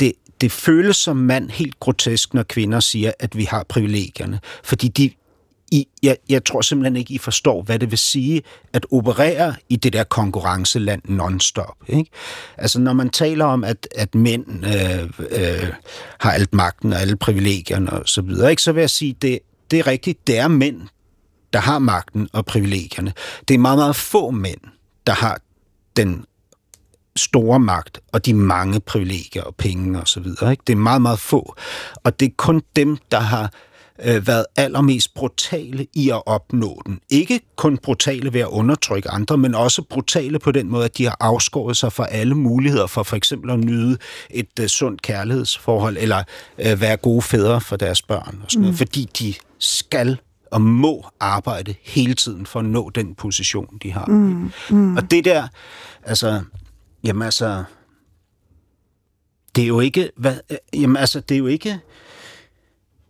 [0.00, 4.40] det, det føles som mand helt grotesk, når kvinder siger, at vi har privilegierne.
[4.64, 5.10] Fordi de,
[5.72, 9.76] I, jeg, jeg tror simpelthen ikke, I forstår, hvad det vil sige at operere i
[9.76, 11.76] det der konkurrenceland non-stop.
[11.88, 12.10] Ikke?
[12.56, 15.72] Altså, når man taler om, at, at mænd øh, øh,
[16.20, 18.62] har alt magten og alle privilegierne og så videre, ikke?
[18.62, 19.38] så vil jeg sige, det,
[19.70, 20.80] det er rigtigt, det er mænd,
[21.52, 23.12] der har magten og privilegierne.
[23.48, 24.60] Det er meget, meget få mænd,
[25.06, 25.40] der har
[25.96, 26.24] den
[27.18, 30.50] store magt og de mange privilegier og penge og så videre.
[30.50, 30.62] Ikke?
[30.66, 31.54] Det er meget, meget få.
[32.04, 33.52] Og det er kun dem, der har
[34.04, 37.00] øh, været allermest brutale i at opnå den.
[37.10, 41.04] Ikke kun brutale ved at undertrykke andre, men også brutale på den måde, at de
[41.04, 43.98] har afskåret sig fra alle muligheder for for eksempel at nyde
[44.30, 46.22] et øh, sundt kærlighedsforhold, eller
[46.58, 50.18] øh, være gode fædre for deres børn, og sådan noget, fordi de skal
[50.50, 54.06] og må arbejde hele tiden for at nå den position, de har.
[54.06, 54.96] Mm, mm.
[54.96, 55.48] Og det der,
[56.02, 56.42] altså,
[57.04, 57.64] jamen altså,
[59.56, 61.78] det er jo ikke, hvad, øh, jamen altså, det er jo ikke,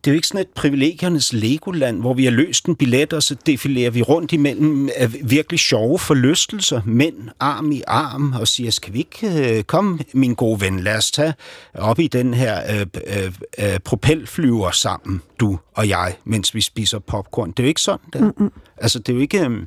[0.05, 3.23] det er jo ikke sådan et privilegiernes Legoland, hvor vi har løst en billet, og
[3.23, 4.89] så defilerer vi rundt imellem
[5.25, 10.35] virkelig sjove forlystelser, mænd arm i arm, og siger, skal vi ikke øh, komme, min
[10.35, 11.35] gode ven, lad os tage
[11.75, 16.99] op i den her øh, øh, øh, propelflyver sammen, du og jeg, mens vi spiser
[16.99, 17.51] popcorn.
[17.51, 18.21] Det er jo ikke sådan, der.
[18.21, 18.53] Mm-mm.
[18.77, 19.45] Altså, det er jo ikke...
[19.45, 19.67] Øh,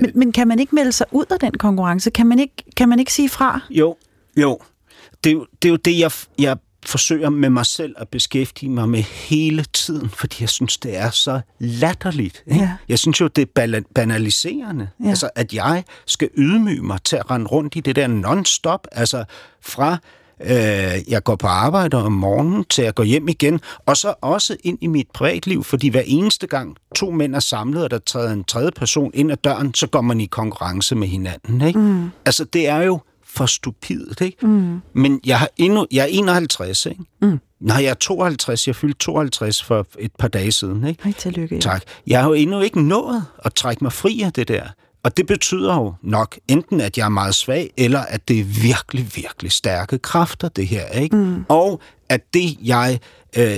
[0.00, 2.10] Men, men kan man ikke melde sig ud af den konkurrence?
[2.10, 3.60] Kan man ikke, kan man ikke sige fra?
[3.70, 3.96] Jo,
[4.36, 4.58] jo.
[5.24, 8.70] Det er jo det, er jo det jeg, jeg forsøger med mig selv at beskæftige
[8.70, 12.42] mig med hele tiden, fordi jeg synes, det er så latterligt.
[12.46, 12.60] Ikke?
[12.60, 12.72] Ja.
[12.88, 14.88] Jeg synes jo, det er banaliserende.
[15.04, 15.08] Ja.
[15.08, 18.86] Altså, at jeg skal ydmyge mig til at rende rundt i det der non-stop.
[18.92, 19.24] Altså,
[19.60, 19.98] fra
[20.44, 24.56] øh, jeg går på arbejde om morgenen til at gå hjem igen, og så også
[24.64, 28.32] ind i mit privatliv, fordi hver eneste gang to mænd er samlet, og der træder
[28.32, 31.60] en tredje person ind ad døren, så går man i konkurrence med hinanden.
[31.60, 31.78] Ikke?
[31.78, 32.10] Mm.
[32.24, 34.46] Altså, det er jo for stupidt, ikke?
[34.46, 34.80] Mm.
[34.94, 37.02] Men jeg, har endnu, jeg er 51, ikke?
[37.22, 37.38] Mm.
[37.60, 38.66] Nej, jeg er 52.
[38.66, 41.04] Jeg fyldte 52 for et par dage siden, ikke?
[41.04, 41.60] Hej, tillykke.
[41.60, 41.82] Tak.
[42.06, 44.64] Jeg har jo endnu ikke nået at trække mig fri af det der.
[45.04, 48.44] Og det betyder jo nok enten, at jeg er meget svag, eller at det er
[48.44, 50.86] virkelig, virkelig stærke kræfter, det her.
[50.88, 51.16] Ikke?
[51.16, 51.44] Mm.
[51.48, 53.00] Og at det, jeg
[53.36, 53.56] øh,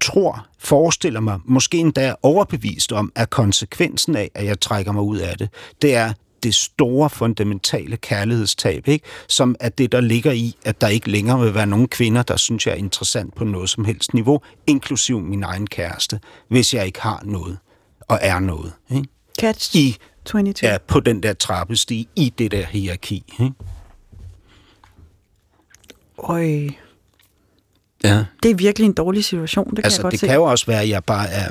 [0.00, 5.02] tror, forestiller mig, måske endda er overbevist om, er konsekvensen af, at jeg trækker mig
[5.02, 5.48] ud af det,
[5.82, 6.12] det er
[6.42, 9.04] det store, fundamentale kærlighedstab, ikke?
[9.28, 12.36] som er det, der ligger i, at der ikke længere vil være nogen kvinder, der
[12.36, 16.86] synes, jeg er interessant på noget som helst niveau, inklusiv min egen kæreste, hvis jeg
[16.86, 17.58] ikke har noget
[18.00, 18.72] og er noget.
[18.90, 19.08] Ikke?
[19.40, 19.96] Catch I
[20.28, 20.68] 22.
[20.70, 23.24] er på den der trappestige, i det der hierarki.
[23.40, 23.52] Ikke?
[26.18, 26.68] Øj,
[28.04, 28.24] Ja.
[28.42, 30.26] det er virkelig en dårlig situation, det kan Altså, jeg godt det se.
[30.26, 31.48] kan jo også være, at jeg bare er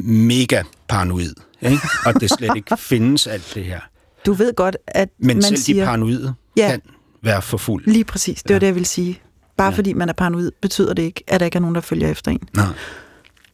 [0.00, 1.78] mega paranoid, ikke?
[2.06, 3.80] og det slet ikke findes alt det her.
[4.26, 5.80] Du ved godt, at Men man selv siger...
[5.82, 6.68] de paranoide Ja.
[6.70, 6.80] kan
[7.22, 7.84] være for fuld.
[7.86, 8.58] Lige præcis, det var Ja.
[8.58, 9.20] det, jeg ville sige.
[9.56, 9.76] Bare Ja.
[9.76, 12.30] fordi man er paranoid, betyder det ikke, at der ikke er nogen, der følger efter
[12.30, 12.40] en.
[12.56, 12.66] Nej.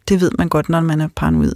[0.08, 1.52] Det ved man godt, når man er paranoid.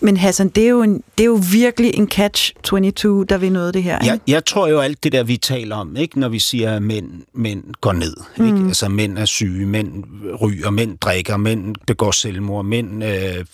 [0.00, 3.74] Men Hassan, det er jo, en, det er jo virkelig en catch-22, der vil noget
[3.74, 3.98] det her.
[4.04, 4.24] Jeg, ikke?
[4.26, 7.10] jeg tror jo alt det der, vi taler om, ikke, når vi siger, at mænd,
[7.34, 8.14] mænd går ned.
[8.36, 8.58] Ikke?
[8.58, 8.66] Mm.
[8.66, 10.04] Altså mænd er syge, mænd
[10.40, 13.44] ryger, mænd drikker, mænd begår selvmord, mænd øh,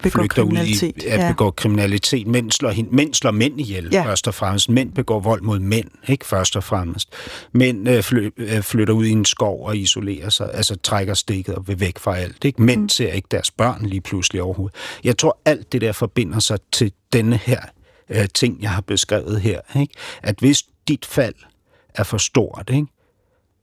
[0.00, 4.04] flygter ud i, ja, begår kriminalitet, mænd slår, hin, mænd slår mænd ihjel, ja.
[4.04, 4.68] først og fremmest.
[4.68, 7.08] Mænd begår vold mod mænd, ikke først og fremmest.
[7.52, 11.54] Mænd øh, fly, øh, flytter ud i en skov og isolerer sig, altså trækker stikket
[11.54, 12.44] og vil væk fra alt.
[12.44, 12.62] Ikke?
[12.62, 12.88] Mænd mm.
[12.88, 14.76] ser ikke deres børn lige pludselig overhovedet.
[15.04, 17.60] Jeg tror, alt det der forbinder sig til denne her
[18.08, 19.60] øh, ting, jeg har beskrevet her.
[19.80, 19.94] Ikke?
[20.22, 21.34] At hvis dit fald
[21.94, 22.86] er for stort, ikke?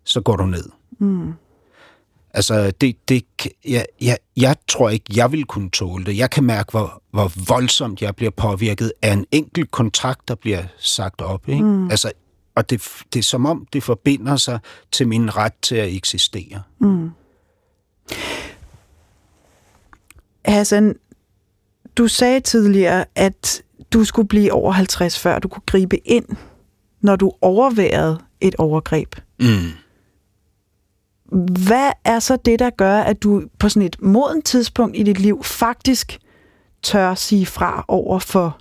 [0.03, 0.69] så går du ned.
[0.99, 1.33] Mm.
[2.33, 3.23] Altså, det, det,
[3.65, 6.17] jeg, jeg, jeg tror ikke, jeg vil kunne tåle det.
[6.17, 10.63] Jeg kan mærke, hvor, hvor voldsomt jeg bliver påvirket af en enkelt kontrakt, der bliver
[10.77, 11.49] sagt op.
[11.49, 11.63] Ikke?
[11.63, 11.91] Mm.
[11.91, 12.11] Altså,
[12.55, 14.59] og det, det er som om, det forbinder sig
[14.91, 16.61] til min ret til at eksistere.
[20.45, 20.95] Hassan,
[21.97, 23.61] du sagde tidligere, at
[23.93, 26.25] du skulle blive over 50, før du kunne gribe ind,
[27.01, 29.15] når du overværede et overgreb.
[29.39, 29.71] Mm.
[31.65, 35.19] Hvad er så det, der gør, at du på sådan et moden tidspunkt i dit
[35.19, 36.19] liv faktisk
[36.83, 38.59] tør sige fra over for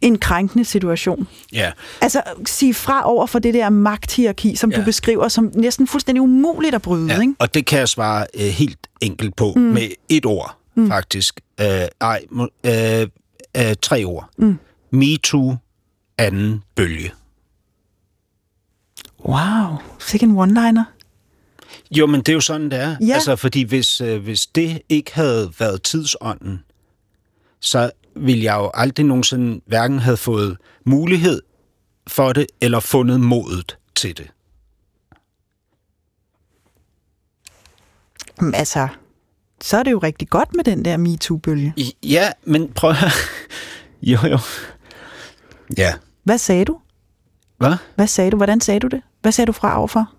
[0.00, 1.28] en krænkende situation?
[1.52, 4.78] Ja, Altså sige fra over for det der magthierarki, som ja.
[4.78, 7.20] du beskriver som næsten fuldstændig umuligt at bryde, ja.
[7.20, 7.34] ikke?
[7.38, 9.62] og det kan jeg svare øh, helt enkelt på mm.
[9.62, 10.56] med et ord.
[10.76, 10.88] Mm.
[10.88, 11.40] faktisk.
[11.60, 12.24] Øh, ej,
[12.64, 13.08] øh,
[13.56, 14.30] øh, tre ord.
[14.38, 14.58] Mm.
[14.90, 15.56] MeToo,
[16.18, 17.12] anden bølge.
[19.24, 20.82] Wow, sikke en one-liner.
[21.90, 22.96] Jo, men det er jo sådan, det er.
[23.00, 23.14] Ja.
[23.14, 26.64] Altså, fordi hvis, øh, hvis det ikke havde været tidsånden,
[27.60, 31.42] så ville jeg jo aldrig nogensinde hverken have fået mulighed
[32.06, 34.30] for det, eller fundet modet til det.
[38.40, 38.88] Men altså,
[39.60, 41.74] så er det jo rigtig godt med den der MeToo-bølge.
[42.02, 42.96] Ja, men prøv at.
[44.02, 44.38] Jo, jo.
[45.78, 45.92] Ja.
[46.24, 46.78] Hvad sagde du?
[47.58, 47.74] Hvad?
[47.94, 48.36] Hvad sagde du?
[48.36, 49.00] Hvordan sagde du det?
[49.22, 50.10] Hvad sagde du fra overfor?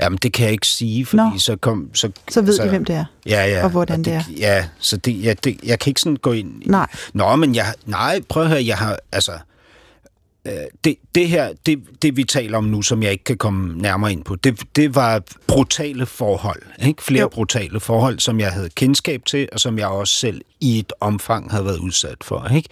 [0.00, 1.38] Jamen, det kan jeg ikke sige, fordi Nå.
[1.38, 1.90] så kom...
[1.94, 3.04] Så, Så ved I, hvem det er.
[3.26, 3.64] Ja, ja.
[3.64, 4.22] og hvordan det er.
[4.36, 6.62] Ja, så det, ja, det, jeg kan ikke sådan gå ind...
[6.62, 6.86] i- Nej.
[7.14, 7.74] Nå, men jeg...
[7.86, 8.98] Nej, prøv at høre, jeg har...
[9.12, 9.38] Altså, øh,
[10.84, 14.12] det, det her, det, det vi taler om nu, som jeg ikke kan komme nærmere
[14.12, 16.62] ind på, det, det var brutale forhold.
[16.86, 17.02] Ikke?
[17.02, 17.24] Flere Jo.
[17.24, 17.28] jo.
[17.28, 21.50] brutale forhold, som jeg havde kendskab til, og som jeg også selv i et omfang
[21.50, 22.48] havde været udsat for.
[22.54, 22.68] Ikke?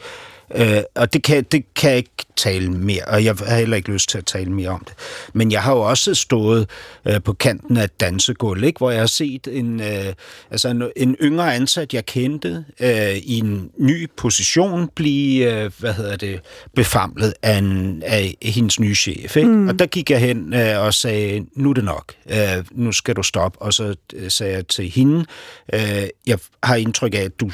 [0.54, 3.92] Øh, og det kan, det kan jeg ikke tale mere, og jeg har heller ikke
[3.92, 4.94] lyst til at tale mere om det.
[5.32, 6.70] Men jeg har jo også stået
[7.08, 8.78] øh, på kanten af et dansegulv, ikke?
[8.78, 10.12] hvor jeg har set en, øh,
[10.50, 15.92] altså en, en yngre ansat, jeg kendte, øh, i en ny position blive, øh, hvad
[15.92, 16.40] hedder det,
[16.74, 19.36] befamlet af, en, af hendes nye chef.
[19.36, 19.48] Ikke?
[19.48, 19.68] Mm.
[19.68, 23.16] Og der gik jeg hen øh, og sagde, nu er det nok, øh, nu skal
[23.16, 23.62] du stoppe.
[23.62, 25.24] Og så øh, sagde jeg til hende,
[25.74, 27.50] øh, jeg har indtryk af, at du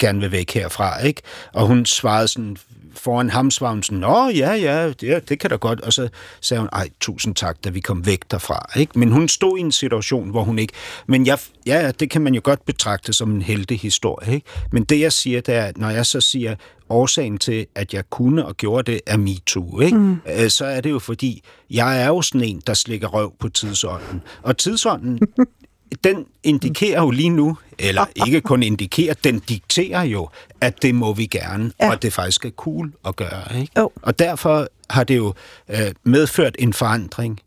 [0.00, 1.22] gerne vil væk herfra, ikke?
[1.52, 2.56] Og hun svarede sådan,
[2.94, 5.80] foran ham svarede hun sådan, Nå, ja, ja, det, det kan da godt.
[5.80, 6.08] Og så
[6.40, 8.98] sagde hun, ej, tusind tak, da vi kom væk derfra, ikke?
[8.98, 10.72] Men hun stod i en situation, hvor hun ikke...
[11.06, 14.46] Men jeg, ja, det kan man jo godt betragte som en heldig historie, ikke?
[14.72, 16.54] Men det, jeg siger, det er, at når jeg så siger,
[16.88, 19.98] årsagen til, at jeg kunne og gjorde det, er MeToo, ikke?
[19.98, 20.20] Mm.
[20.38, 23.48] Øh, så er det jo fordi, jeg er jo sådan en, der slikker røv på
[23.48, 24.22] tidsånden.
[24.42, 25.20] Og tidsånden,
[26.04, 30.28] den indikerer jo lige nu, eller ikke kun indikerer, den dikterer jo,
[30.60, 31.90] at det må vi gerne, Ja.
[31.90, 33.60] og det faktisk er cool at gøre.
[33.60, 33.72] Ikke?
[33.78, 33.90] Jo.
[34.02, 35.34] Og derfor har det jo
[35.68, 37.40] øh, medført en forandring,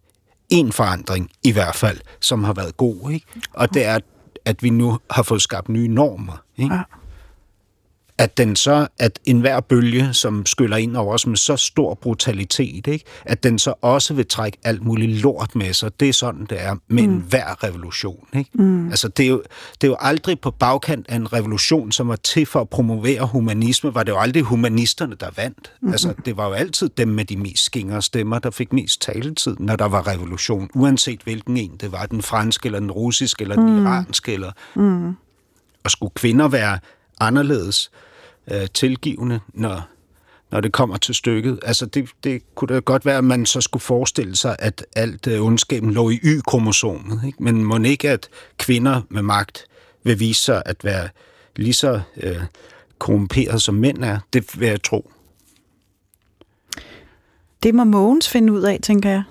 [0.49, 3.11] en forandring i hvert fald, som har været god.
[3.11, 3.25] Ikke?
[3.53, 3.99] Og det er,
[4.45, 6.43] at vi nu har fået skabt nye normer.
[6.57, 6.75] Ikke?
[6.75, 6.81] Ja.
[8.17, 12.87] At den så, at enhver bølge, som skyller ind over os med så stor brutalitet,
[12.87, 13.05] ikke?
[13.25, 15.99] at den så også vil trække alt muligt lort med sig.
[15.99, 17.13] Det er sådan, det er med mm.
[17.13, 18.27] enhver revolution.
[18.35, 18.49] Ikke?
[18.53, 18.89] Mm.
[18.89, 19.43] Altså, det er, jo,
[19.81, 23.27] det er jo aldrig på bagkant af en revolution, som var til for at promovere
[23.27, 25.71] humanisme, var det jo aldrig humanisterne, der vandt.
[25.81, 25.91] Mm.
[25.91, 29.55] Altså, det var jo altid dem med de mest skingre stemmer, der fik mest taletid,
[29.59, 33.55] når der var revolution, uanset hvilken en det var, den franske, eller den russiske, eller
[33.55, 33.85] den mm.
[33.85, 34.51] iranske, eller...
[34.75, 35.15] Mm.
[35.83, 36.79] Og skulle kvinder være
[37.19, 37.91] anderledes
[38.51, 39.81] øh, tilgivende, når,
[40.51, 41.59] når det kommer til stykket.
[41.63, 45.27] Altså, det, det kunne da godt være, at man så skulle forestille sig, at alt
[45.27, 47.21] øh, ondskaben lå i Y-kromosomet.
[47.25, 47.43] Ikke?
[47.43, 49.65] Men må ikke, at kvinder med magt
[50.03, 51.09] vil vise sig at være
[51.55, 52.41] lige så øh,
[52.99, 54.19] korrumperet som mænd er?
[54.33, 55.11] Det vil jeg tro.
[57.63, 59.23] Det må Mogens finde ud af, tænker jeg,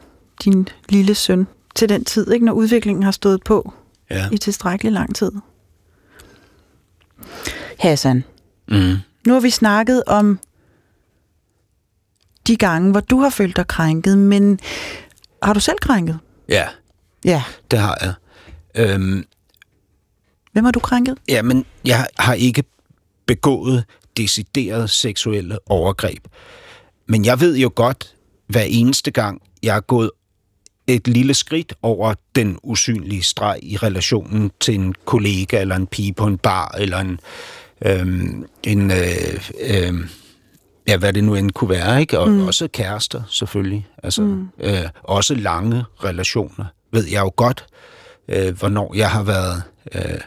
[0.44, 3.72] din lille søn, til den tid, ikke, når udviklingen har stået på
[4.10, 4.28] Ja.
[4.32, 5.32] i tilstrækkelig lang tid.
[7.78, 8.24] Hassan,
[8.68, 8.96] Mm.
[9.26, 10.38] nu har vi snakket om
[12.46, 14.58] de gange, hvor du har følt dig krænket, men
[15.42, 16.18] har du selv krænket?
[16.48, 16.68] Ja,
[17.24, 17.42] Ja.
[17.70, 18.14] det har jeg.
[18.74, 19.24] Øhm,
[20.52, 21.18] Hvem har du krænket?
[21.28, 22.64] Ja, men jeg har ikke
[23.26, 23.84] begået
[24.16, 26.24] decideret seksuelle overgreb.
[27.08, 28.14] Men jeg ved jo godt,
[28.48, 30.10] hver eneste gang, jeg er gået
[30.86, 36.12] et lille skridt over den usynlige streg i relationen til en kollega, eller en pige
[36.12, 37.20] på en bar, eller en,
[37.86, 39.94] øhm, en øh, øh,
[40.88, 42.18] ja, hvad det nu end kunne være, ikke?
[42.18, 42.46] Og mm.
[42.46, 43.88] også kærester, selvfølgelig.
[44.02, 44.48] Altså, mm.
[44.60, 47.66] øh, også lange relationer, ved jeg jo godt,
[48.28, 49.62] øh, hvornår jeg har været
[49.94, 50.20] øh,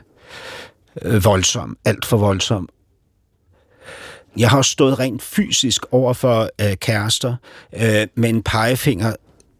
[1.01, 2.70] øh, voldsom, alt for voldsom.
[4.38, 7.36] Jeg har også stået rent fysisk over for øh, kærester
[7.74, 9.16] øh, med en pegefinger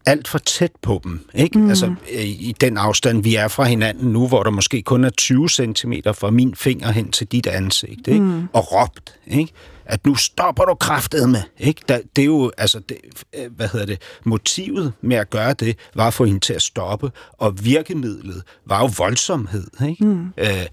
[0.06, 1.28] alt for tæt på dem.
[1.34, 1.58] Ikke?
[1.58, 1.68] Mm.
[1.68, 5.10] Altså øh, i den afstand, vi er fra hinanden nu, hvor der måske kun er
[5.10, 8.08] 20 cm fra min finger hen til dit ansigt.
[8.08, 8.20] Ikke?
[8.20, 8.48] Mm.
[8.52, 9.52] Og råbt, ikke?
[9.86, 11.42] at nu stopper du kraftet med.
[11.58, 11.82] Ikke?
[11.88, 12.96] Der, det er jo, altså, det,
[13.34, 16.62] øh, hvad hedder det, motivet med at gøre det, var at få hende til at
[16.62, 19.66] stoppe, og virkemidlet var jo voldsomhed.
[19.88, 20.04] Ikke?
[20.04, 20.32] Mm.
[20.38, 20.66] Øh,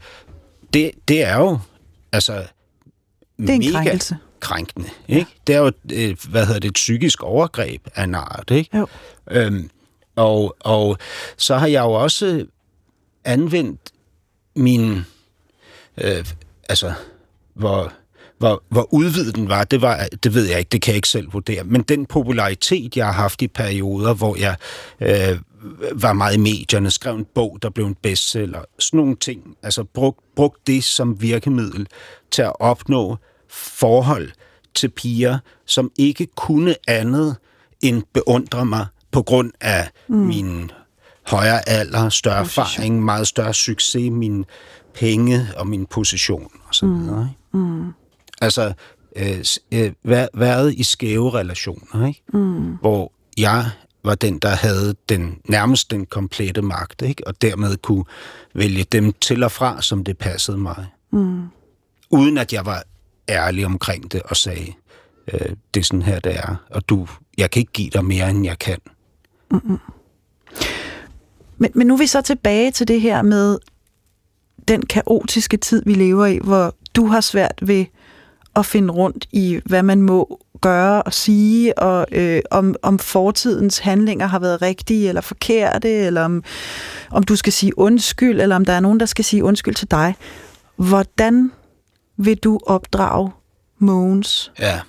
[0.73, 1.59] det, det er jo,
[2.11, 2.33] altså,
[3.37, 4.17] Det er en mega krænkelse.
[4.43, 4.89] Krænkende.
[5.07, 5.31] Ikke?
[5.47, 8.51] Det er jo, et, hvad hedder det, et psykisk overgreb af en art.
[8.51, 8.77] Ikke?
[8.77, 8.87] Jo.
[9.31, 9.69] Øhm,
[10.15, 10.97] og, og
[11.37, 12.45] så har jeg jo også
[13.25, 13.81] anvendt
[14.55, 15.01] min,
[15.97, 16.25] øh,
[16.69, 16.93] altså,
[17.53, 17.93] hvor,
[18.37, 21.09] hvor, hvor udvidet den var, det, var, det ved jeg ikke, det kan jeg ikke
[21.09, 24.55] selv vurdere, men den popularitet, jeg har haft i perioder, hvor jeg
[25.01, 25.39] øh,
[26.01, 28.61] var meget i medierne, skrev en bog, der blev en bestseller.
[28.79, 29.57] Sådan nogle ting.
[29.63, 31.87] Altså brugt brug det som virkemiddel
[32.31, 33.17] til at opnå
[33.53, 34.31] forhold
[34.73, 37.35] til piger, som ikke kunne andet
[37.81, 40.15] end beundre mig på grund af mm.
[40.15, 40.71] min
[41.27, 44.45] højere alder, større erfaring, meget større succes, min
[44.93, 47.31] penge og min position og så videre.
[47.53, 47.59] Mm.
[47.59, 47.93] Mm.
[48.41, 48.73] Altså,
[49.15, 52.23] øh, øh, vær- været i skæve relationer, ikke?
[52.33, 52.73] Mm.
[52.81, 53.65] hvor jeg
[54.03, 57.27] var den, der havde den nærmest den komplette magt, ikke?
[57.27, 58.05] og dermed kunne
[58.55, 60.85] vælge dem til og fra, som det passede mig.
[61.11, 61.43] Mm.
[62.09, 62.83] Uden at jeg var
[63.29, 64.73] ærlig omkring det og sagde,
[65.33, 67.07] øh, det er sådan her, det er, og du,
[67.37, 68.77] jeg kan ikke give dig mere, end jeg kan.
[71.57, 73.57] Men, men nu er vi så tilbage til det her med
[74.67, 77.85] den kaotiske tid, vi lever i, hvor du har svært ved
[78.55, 83.77] at finde rundt i, hvad man må gøre og sige, og øh, om, om fortidens
[83.77, 86.43] handlinger har været rigtige eller forkerte, eller om,
[87.11, 89.91] om du skal sige undskyld, eller om der er nogen, der skal sige undskyld til
[89.91, 90.15] dig.
[90.75, 91.51] Hvordan
[92.25, 93.31] vil du opdrage
[93.79, 94.79] Mogens Ja,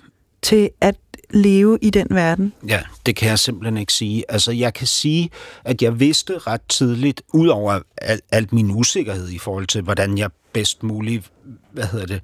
[0.43, 0.97] til at
[1.31, 2.53] leve i den verden?
[2.69, 4.25] Ja, det kan jeg simpelthen ikke sige.
[4.29, 5.31] Altså, jeg kan sige,
[5.65, 10.31] at jeg vidste ret tidligt, udover al, alt min usikkerhed i forhold til, hvordan jeg
[10.53, 11.31] bedst muligt,
[11.73, 12.21] hvad hedder det,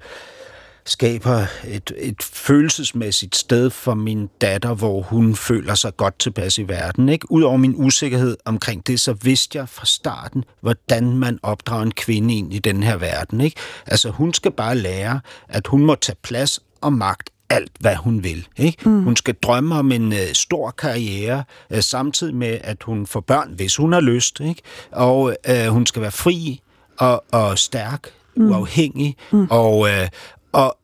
[0.85, 6.67] skaber et, et følelsesmæssigt sted for min datter, hvor hun føler sig godt tilpas i
[6.67, 7.09] verden.
[7.09, 7.31] Ikke?
[7.31, 12.35] Udover min usikkerhed omkring det, så vidste jeg fra starten, hvordan man opdrager en kvinde
[12.35, 13.41] ind i den her verden.
[13.41, 13.57] Ikke?
[13.87, 15.19] Altså, hun skal bare lære,
[15.49, 18.47] at hun må tage plads og magt alt, hvad hun vil.
[18.57, 18.89] Ikke?
[18.89, 19.03] Mm.
[19.03, 23.53] Hun skal drømme om en øh, stor karriere, øh, samtidig med, at hun får børn,
[23.55, 24.39] hvis hun har lyst.
[24.39, 24.61] Ikke?
[24.91, 26.61] Og øh, hun skal være fri
[26.97, 28.49] og, og stærk, mm.
[28.51, 29.47] uafhængig, mm.
[29.49, 30.07] Og, øh,
[30.51, 30.77] og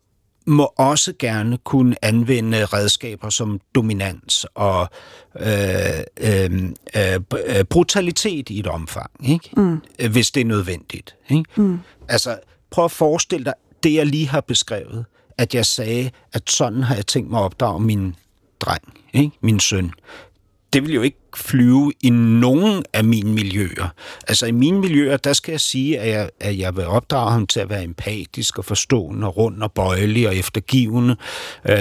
[0.46, 4.90] må også gerne kunne anvende redskaber som dominans og
[5.40, 5.48] øh,
[6.20, 6.52] øh,
[6.96, 9.50] øh, øh, brutalitet i et omfang, ikke?
[9.58, 9.82] Mm.
[10.12, 11.16] hvis det er nødvendigt.
[11.30, 11.46] Ikke?
[11.56, 11.80] Mm.
[12.08, 12.40] Altså,
[12.72, 13.54] prøv at forestille dig
[13.84, 15.06] det, jeg lige har beskrevet,
[15.38, 18.16] at jeg sagde, at sådan har jeg tænkt mig at opdrage min
[18.60, 19.32] dreng, ikke?
[19.42, 19.92] min søn.
[20.74, 23.94] Det vil jo ikke flyve i nogen af mine miljøer.
[24.28, 27.48] Altså i mine miljøer, der skal jeg sige, at jeg, at jeg vil opdrage ham
[27.48, 31.16] til at være empatisk og forstående og rund og bøjelig og eftergivende.
[31.70, 31.78] Øh,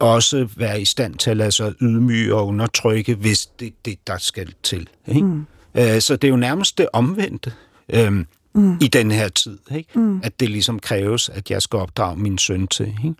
[0.00, 4.18] også være i stand til at lade sig ydmyge og undertrykke, hvis det det, der
[4.18, 4.88] skal til.
[5.08, 5.26] Ikke?
[5.26, 5.46] Mm.
[5.74, 7.52] Øh, så det er jo nærmest det omvendte.
[7.92, 8.24] Øh,
[8.54, 8.78] mm.
[8.80, 9.58] i den her tid.
[9.76, 9.98] Ikke?
[9.98, 10.20] Mm.
[10.22, 12.86] At det ligesom kræves, at jeg skal opdrage min søn til.
[12.86, 13.14] Ikke?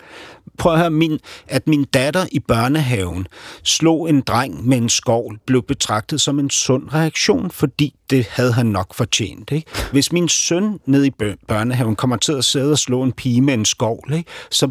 [0.58, 1.18] Prøv at høre, min,
[1.48, 3.26] at min datter i børnehaven
[3.62, 8.52] slog en dreng med en skovl, blev betragtet som en sund reaktion, fordi det havde
[8.52, 9.50] han nok fortjent.
[9.52, 9.66] Ikke?
[9.92, 13.40] Hvis min søn nede i bør- børnehaven kommer til at sidde og slå en pige
[13.40, 14.30] med en skovl, ikke?
[14.50, 14.70] Så,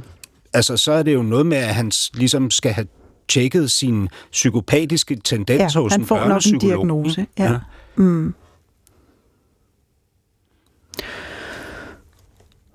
[0.54, 2.88] altså, så er det jo noget med, at han ligesom skal have
[3.30, 6.62] tjekket sin psykopatiske tendens Ja, hos han en får nok en børnepsykolog.
[6.78, 7.22] diagnose.
[7.22, 7.44] ikke?
[7.44, 7.60] Ja.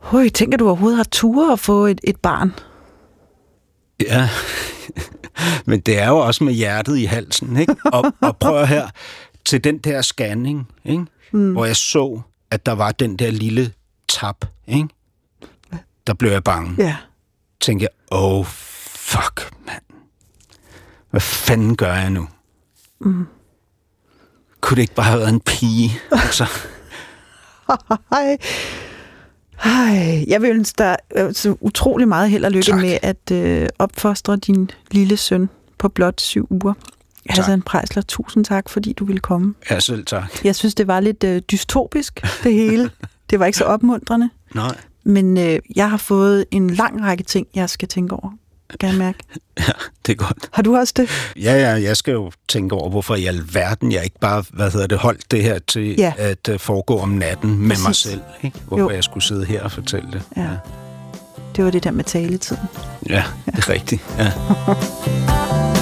[0.03, 2.53] Høj, tænker du overhovedet har ture at få et, et barn?
[4.01, 4.29] Ja,
[5.67, 7.77] men det er jo også med hjertet i halsen, ikke?
[7.85, 8.89] Og, og prøv her
[9.45, 11.05] til den der scanning, ikke?
[11.33, 11.53] Mm.
[11.53, 13.73] hvor jeg så, at der var den der lille
[14.09, 14.89] tab, ikke?
[16.07, 16.85] der blev jeg bange.
[16.85, 16.97] Ja.
[17.61, 19.83] Tænkte jeg, oh fuck, mand.
[21.11, 22.29] Hvad fanden gør jeg nu?
[23.01, 23.27] Mm.
[24.61, 26.01] Kunne det ikke bare have været en pige?
[26.11, 26.47] Altså,
[29.65, 30.25] Hej.
[30.29, 32.81] Jeg vil ønske dig øh, så utrolig meget held og lykke Tak.
[32.81, 35.49] med at øh, opfostre din lille søn
[35.79, 36.75] på blot syv uger.
[37.31, 39.55] Hassan Prejsler, tusind tak, fordi du ville komme.
[39.71, 40.45] ja, selv tak.
[40.45, 42.91] Jeg synes, det var lidt øh, dystopisk, det hele.
[43.31, 44.31] Det var ikke så opmuntrende.
[44.55, 44.77] Nej.
[45.05, 48.31] Men øh, jeg har fået en lang række ting, jeg skal tænke over.
[48.81, 49.19] Kan jeg mærke.
[49.59, 49.73] Ja,
[50.07, 50.39] det er godt.
[50.53, 51.09] Har du også det?
[51.37, 54.87] Ja, ja, jeg skal jo tænke over, hvorfor i alverden jeg ikke bare, hvad hedder
[54.87, 56.13] det, holdt det her til Ja.
[56.19, 56.31] ja.
[56.31, 58.03] at uh, foregå om natten med mig Præcis.
[58.11, 58.21] selv.
[58.43, 58.59] Ikke?
[58.69, 58.91] Hvorfor Jo.
[58.91, 60.23] jeg skulle sidde her og fortælle det.
[60.37, 60.49] Ja.
[61.57, 62.63] Det var det der med taletiden.
[63.09, 64.03] Ja, det er rigtigt.
[64.19, 64.33] Ja.